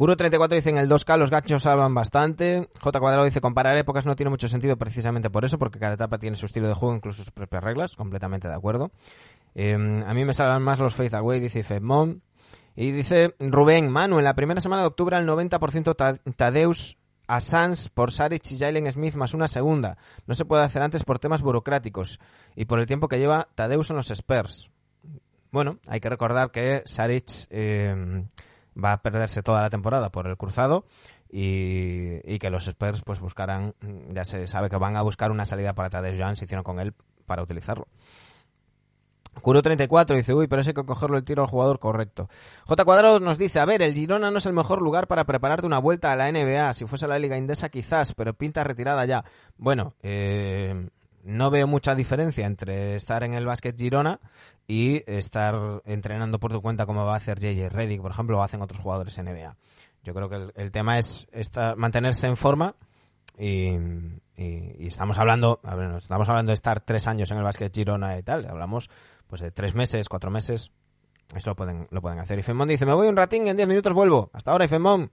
Kuro34 0.00 0.48
dice 0.48 0.70
en 0.70 0.78
el 0.78 0.88
2K 0.88 1.18
los 1.18 1.28
gachos 1.28 1.66
hablan 1.66 1.92
bastante. 1.92 2.70
J 2.80 3.00
Cuadrado 3.00 3.26
dice 3.26 3.42
comparar 3.42 3.76
épocas 3.76 4.06
no 4.06 4.16
tiene 4.16 4.30
mucho 4.30 4.48
sentido 4.48 4.78
precisamente 4.78 5.28
por 5.28 5.44
eso, 5.44 5.58
porque 5.58 5.78
cada 5.78 5.92
etapa 5.92 6.16
tiene 6.16 6.38
su 6.38 6.46
estilo 6.46 6.68
de 6.68 6.72
juego, 6.72 6.96
incluso 6.96 7.18
sus 7.22 7.30
propias 7.30 7.62
reglas. 7.62 7.96
Completamente 7.96 8.48
de 8.48 8.54
acuerdo. 8.54 8.92
Eh, 9.54 9.74
a 9.74 10.14
mí 10.14 10.24
me 10.24 10.32
salgan 10.32 10.62
más 10.62 10.78
los 10.78 10.94
Faith 10.94 11.12
Away, 11.12 11.38
dice 11.38 11.62
Fedmon. 11.64 12.22
Y 12.74 12.92
dice 12.92 13.34
Rubén, 13.40 13.90
Manu, 13.90 14.16
en 14.16 14.24
la 14.24 14.32
primera 14.32 14.62
semana 14.62 14.80
de 14.80 14.88
octubre 14.88 15.18
al 15.18 15.28
90% 15.28 16.22
Tadeus 16.34 16.96
a 17.26 17.40
Sans 17.42 17.90
por 17.90 18.10
Saric 18.10 18.52
y 18.52 18.58
Jalen 18.58 18.90
Smith 18.90 19.16
más 19.16 19.34
una 19.34 19.48
segunda. 19.48 19.98
No 20.26 20.32
se 20.32 20.46
puede 20.46 20.62
hacer 20.62 20.80
antes 20.80 21.04
por 21.04 21.18
temas 21.18 21.42
burocráticos 21.42 22.20
y 22.56 22.64
por 22.64 22.80
el 22.80 22.86
tiempo 22.86 23.06
que 23.06 23.18
lleva 23.18 23.48
Tadeus 23.54 23.90
en 23.90 23.96
los 23.96 24.10
Spurs. 24.10 24.70
Bueno, 25.50 25.78
hay 25.86 26.00
que 26.00 26.08
recordar 26.08 26.52
que 26.52 26.84
Saric 26.86 27.48
eh, 27.50 28.24
va 28.76 28.92
a 28.92 29.02
perderse 29.02 29.42
toda 29.42 29.62
la 29.62 29.70
temporada 29.70 30.10
por 30.10 30.26
el 30.26 30.36
cruzado 30.36 30.84
y, 31.28 32.20
y, 32.24 32.38
que 32.38 32.50
los 32.50 32.66
Spurs 32.66 33.02
pues 33.02 33.20
buscarán, 33.20 33.74
ya 34.12 34.24
se 34.24 34.46
sabe 34.46 34.68
que 34.68 34.76
van 34.76 34.96
a 34.96 35.02
buscar 35.02 35.30
una 35.30 35.46
salida 35.46 35.74
para 35.74 35.90
Tadeusz 35.90 36.18
Joan, 36.18 36.36
se 36.36 36.44
hicieron 36.44 36.64
con 36.64 36.80
él 36.80 36.94
para 37.26 37.42
utilizarlo. 37.42 37.86
Curo 39.40 39.62
34 39.62 40.16
dice, 40.16 40.34
uy, 40.34 40.48
pero 40.48 40.60
hay 40.60 40.74
que 40.74 40.84
cogerlo 40.84 41.16
el 41.16 41.24
tiro 41.24 41.42
al 41.42 41.48
jugador 41.48 41.78
correcto. 41.78 42.28
J 42.66 42.84
Cuadrado 42.84 43.20
nos 43.20 43.38
dice, 43.38 43.60
a 43.60 43.64
ver, 43.64 43.80
el 43.80 43.94
Girona 43.94 44.30
no 44.30 44.38
es 44.38 44.46
el 44.46 44.52
mejor 44.52 44.82
lugar 44.82 45.06
para 45.06 45.24
prepararte 45.24 45.66
una 45.66 45.78
vuelta 45.78 46.12
a 46.12 46.16
la 46.16 46.30
NBA. 46.30 46.74
Si 46.74 46.84
fuese 46.86 47.06
la 47.06 47.18
Liga 47.18 47.38
Indesa 47.38 47.68
quizás, 47.68 48.12
pero 48.14 48.34
pinta 48.34 48.64
retirada 48.64 49.04
ya. 49.06 49.24
Bueno, 49.56 49.94
eh, 50.02 50.88
no 51.22 51.50
veo 51.50 51.66
mucha 51.66 51.94
diferencia 51.94 52.46
entre 52.46 52.96
estar 52.96 53.22
en 53.24 53.34
el 53.34 53.46
básquet 53.46 53.76
Girona 53.76 54.20
y 54.66 55.02
estar 55.06 55.82
entrenando 55.84 56.38
por 56.38 56.52
tu 56.52 56.62
cuenta 56.62 56.86
como 56.86 57.04
va 57.04 57.14
a 57.14 57.16
hacer 57.16 57.38
JJ 57.38 57.68
Reddick, 57.70 58.00
por 58.00 58.10
ejemplo, 58.10 58.38
o 58.38 58.42
hacen 58.42 58.62
otros 58.62 58.80
jugadores 58.80 59.18
NBA. 59.18 59.56
Yo 60.02 60.14
creo 60.14 60.28
que 60.28 60.50
el, 60.54 60.70
tema 60.70 60.98
es 60.98 61.26
mantenerse 61.76 62.26
en 62.26 62.36
forma 62.36 62.74
y, 63.38 63.70
y, 64.36 64.86
estamos 64.86 65.18
hablando, 65.18 65.60
estamos 65.98 66.28
hablando 66.28 66.50
de 66.50 66.54
estar 66.54 66.80
tres 66.80 67.06
años 67.06 67.30
en 67.30 67.38
el 67.38 67.42
básquet 67.44 67.74
Girona 67.74 68.16
y 68.16 68.22
tal. 68.22 68.46
Hablamos 68.46 68.88
pues 69.26 69.42
de 69.42 69.50
tres 69.50 69.74
meses, 69.74 70.08
cuatro 70.08 70.30
meses, 70.30 70.72
eso 71.34 71.50
lo 71.50 71.56
pueden, 71.56 71.86
lo 71.90 72.00
pueden 72.00 72.18
hacer. 72.18 72.38
Y 72.38 72.42
Femón 72.42 72.68
dice, 72.68 72.86
me 72.86 72.94
voy 72.94 73.08
un 73.08 73.16
ratín, 73.16 73.46
en 73.46 73.56
diez 73.56 73.68
minutos 73.68 73.92
vuelvo. 73.92 74.30
Hasta 74.32 74.50
ahora, 74.50 74.64
Ifemón. 74.64 75.10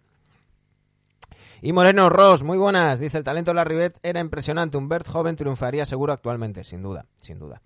Y 1.62 1.74
Moreno 1.74 2.10
Ross, 2.10 2.44
muy 2.44 2.58
buenas. 2.58 3.00
Dice, 3.00 3.18
el 3.18 3.24
talento 3.24 3.52
de 3.52 3.56
la 3.56 3.64
Rivet 3.64 3.98
era 4.04 4.20
impresionante. 4.20 4.78
Un 4.78 4.88
Bert 4.90 5.08
joven 5.08 5.36
triunfaría 5.36 5.86
seguro 5.86 6.14
actualmente, 6.14 6.64
sin 6.64 6.82
duda, 6.84 7.06
sin 7.22 7.40
duda. 7.40 7.62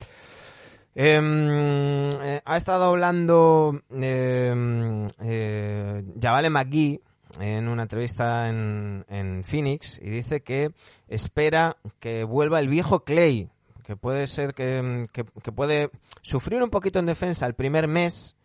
Em, 0.95 2.11
eh, 2.21 2.41
ha 2.43 2.57
estado 2.57 2.85
hablando 2.85 3.81
eh, 3.91 5.07
eh, 5.21 6.03
Javale 6.21 6.49
McGee 6.49 6.99
en 7.39 7.69
una 7.69 7.83
entrevista 7.83 8.49
en, 8.49 9.05
en 9.09 9.43
Phoenix 9.45 9.99
y 10.01 10.09
dice 10.09 10.41
que 10.41 10.71
espera 11.07 11.77
que 12.01 12.25
vuelva 12.25 12.59
el 12.59 12.67
viejo 12.67 13.05
Clay, 13.05 13.49
que 13.85 13.95
puede 13.95 14.27
ser 14.27 14.53
que, 14.53 15.07
que- 15.13 15.23
que 15.41 15.51
puede 15.53 15.91
sufrir 16.21 16.61
un 16.61 16.69
poquito 16.69 16.99
en 16.99 17.05
defensa 17.05 17.45
el 17.45 17.53
primer 17.53 17.87
mes, 17.87 18.35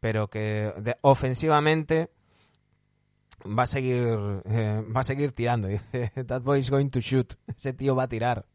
pero 0.00 0.28
que 0.28 0.72
ofensivamente 1.00 2.10
va 3.44 3.62
a 3.64 3.66
seguir 3.66 4.42
eh, 4.44 4.84
va 4.94 5.00
a 5.00 5.04
seguir 5.04 5.32
tirando. 5.32 5.68
Dice, 5.92 6.10
that 6.26 6.42
boy 6.42 6.58
is 6.58 6.70
going 6.70 6.90
to 6.90 7.00
shoot. 7.00 7.34
Ese 7.56 7.72
tío 7.72 7.94
va 7.94 8.04
a 8.04 8.08
tirar. 8.08 8.46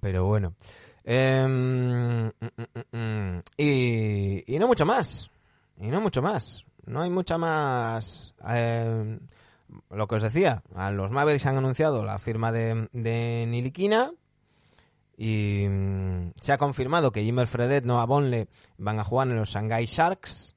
Pero 0.00 0.26
bueno. 0.26 0.54
Mm. 1.04 2.28
y, 3.56 4.54
y 4.54 4.58
no 4.58 4.66
mucho 4.68 4.86
más. 4.86 5.30
Y 5.78 5.88
no 5.88 6.00
mucho 6.00 6.22
más. 6.22 6.64
No 6.86 7.02
hay 7.02 7.10
mucha 7.10 7.38
más. 7.38 8.34
em, 8.46 9.20
lo 9.90 10.06
que 10.08 10.16
os 10.16 10.22
decía, 10.22 10.62
a 10.74 10.90
los 10.90 11.10
Mavericks 11.10 11.46
han 11.46 11.56
anunciado 11.56 12.04
la 12.04 12.18
firma 12.18 12.52
de, 12.52 12.88
de 12.92 13.46
Niliquina. 13.48 14.12
Y 15.16 15.66
se 16.40 16.52
ha 16.52 16.58
confirmado 16.58 17.12
que 17.12 17.22
Jimmer 17.22 17.46
Fredet, 17.46 17.84
Noah 17.84 18.06
Bonle 18.06 18.48
van 18.78 18.98
a 18.98 19.04
jugar 19.04 19.28
en 19.28 19.36
los 19.36 19.50
Shanghai 19.50 19.84
Sharks. 19.84 20.49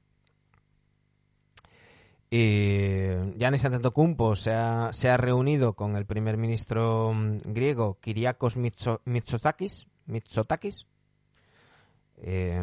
Y 2.36 3.36
Giannis 3.38 3.64
Antetokounmpo 3.64 4.34
se 4.34 4.52
ha, 4.52 4.92
se 4.92 5.08
ha 5.08 5.16
reunido 5.16 5.74
con 5.74 5.94
el 5.94 6.04
primer 6.04 6.36
ministro 6.36 7.12
mm, 7.14 7.36
griego 7.44 7.98
Kyriakos 8.00 8.56
Mitso- 8.56 9.00
Mitsotakis. 9.04 9.86
Mitsotakis. 10.06 10.84
Eh, 12.16 12.60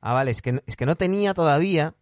ah, 0.00 0.12
vale, 0.12 0.32
es 0.32 0.42
que, 0.42 0.60
es 0.66 0.74
que 0.76 0.86
no 0.86 0.96
tenía 0.96 1.34
todavía. 1.34 1.94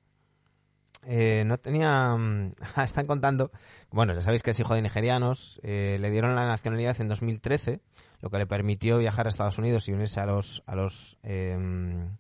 eh, 1.04 1.44
no 1.46 1.58
tenía. 1.58 2.16
mm, 2.16 2.52
están 2.84 3.06
contando. 3.06 3.50
Bueno, 3.90 4.14
ya 4.14 4.22
sabéis 4.22 4.42
que 4.42 4.52
es 4.52 4.60
hijo 4.60 4.74
de 4.74 4.80
nigerianos. 4.80 5.60
eh, 5.62 5.98
le 6.00 6.10
dieron 6.10 6.34
la 6.36 6.46
nacionalidad 6.46 6.98
en 7.02 7.08
2013, 7.08 7.80
lo 8.20 8.30
que 8.30 8.38
le 8.38 8.46
permitió 8.46 8.96
viajar 8.96 9.26
a 9.26 9.28
Estados 9.28 9.58
Unidos 9.58 9.88
y 9.88 9.92
unirse 9.92 10.20
a 10.20 10.26
los. 10.26 10.62
A 10.66 10.74
los 10.74 11.18
em, 11.22 12.16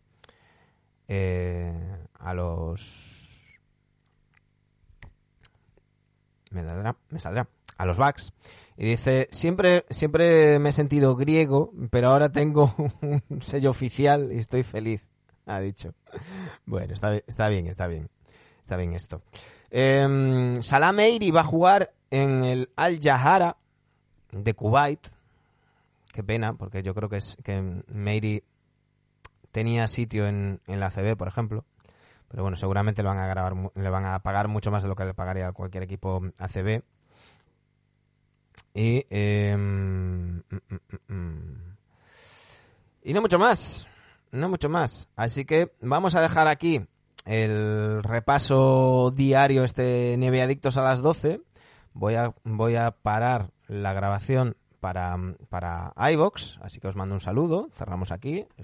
eh, 1.08 1.72
a 2.18 2.34
los 2.34 3.58
me, 6.50 6.62
dará- 6.62 6.96
me 7.10 7.18
saldrá. 7.18 7.48
A 7.78 7.84
los 7.86 7.98
Bucks. 7.98 8.32
Y 8.78 8.86
dice 8.90 9.28
siempre 9.32 9.84
siempre 9.90 10.58
me 10.58 10.68
he 10.70 10.72
sentido 10.72 11.16
griego 11.16 11.72
pero 11.90 12.08
ahora 12.10 12.30
tengo 12.30 12.74
un 13.00 13.42
sello 13.42 13.70
oficial 13.70 14.30
y 14.32 14.38
estoy 14.38 14.62
feliz 14.62 15.02
ha 15.46 15.60
dicho. 15.60 15.94
Bueno 16.66 16.92
está, 16.94 17.14
está 17.16 17.48
bien 17.48 17.66
está 17.66 17.86
bien. 17.86 18.08
Está 18.62 18.76
bien 18.76 18.94
esto. 18.94 19.22
Em, 19.70 20.60
Salah 20.62 20.92
Meiri 20.92 21.30
va 21.30 21.40
a 21.42 21.44
jugar 21.44 21.92
en 22.10 22.44
el 22.44 22.70
Al 22.76 22.98
Jahara 23.00 23.56
de 24.32 24.54
Kuwait. 24.54 25.06
Qué 26.12 26.24
pena 26.24 26.54
porque 26.54 26.82
yo 26.82 26.94
creo 26.94 27.08
que 27.08 27.18
es 27.18 27.36
que 27.44 27.62
Meiri 27.88 28.42
tenía 29.56 29.88
sitio 29.88 30.26
en, 30.26 30.60
la 30.66 30.90
CB, 30.90 31.16
por 31.16 31.28
ejemplo. 31.28 31.64
Pero 32.28 32.42
bueno, 32.42 32.58
seguramente 32.58 33.02
le 33.02 33.08
van 33.08 33.16
a 33.16 33.26
grabar, 33.26 33.54
le 33.74 33.88
van 33.88 34.04
a 34.04 34.18
pagar 34.18 34.48
mucho 34.48 34.70
más 34.70 34.82
de 34.82 34.90
lo 34.90 34.94
que 34.94 35.06
le 35.06 35.14
pagaría 35.14 35.48
a 35.48 35.52
cualquier 35.52 35.82
equipo 35.82 36.20
ACB. 36.36 36.82
Y, 38.74 39.02
mm, 39.10 39.56
mm, 39.56 40.60
mm, 40.68 41.14
mm. 41.14 41.76
y 43.04 43.14
no 43.14 43.22
mucho 43.22 43.38
más, 43.38 43.86
no 44.30 44.50
mucho 44.50 44.68
más. 44.68 45.08
Así 45.16 45.46
que 45.46 45.72
vamos 45.80 46.14
a 46.16 46.20
dejar 46.20 46.48
aquí 46.48 46.86
el 47.24 48.02
repaso 48.02 49.10
diario 49.16 49.64
este 49.64 50.16
Nieve 50.18 50.42
Adictos 50.42 50.76
a 50.76 50.82
las 50.82 51.00
12. 51.00 51.40
Voy 51.94 52.16
a, 52.16 52.34
voy 52.44 52.76
a 52.76 52.90
parar 52.90 53.52
la 53.68 53.94
grabación 53.94 54.54
para, 54.80 55.16
para 55.48 55.94
iVox, 56.12 56.58
así 56.60 56.78
que 56.78 56.88
os 56.88 56.94
mando 56.94 57.14
un 57.14 57.20
saludo, 57.20 57.70
cerramos 57.74 58.12
aquí, 58.12 58.46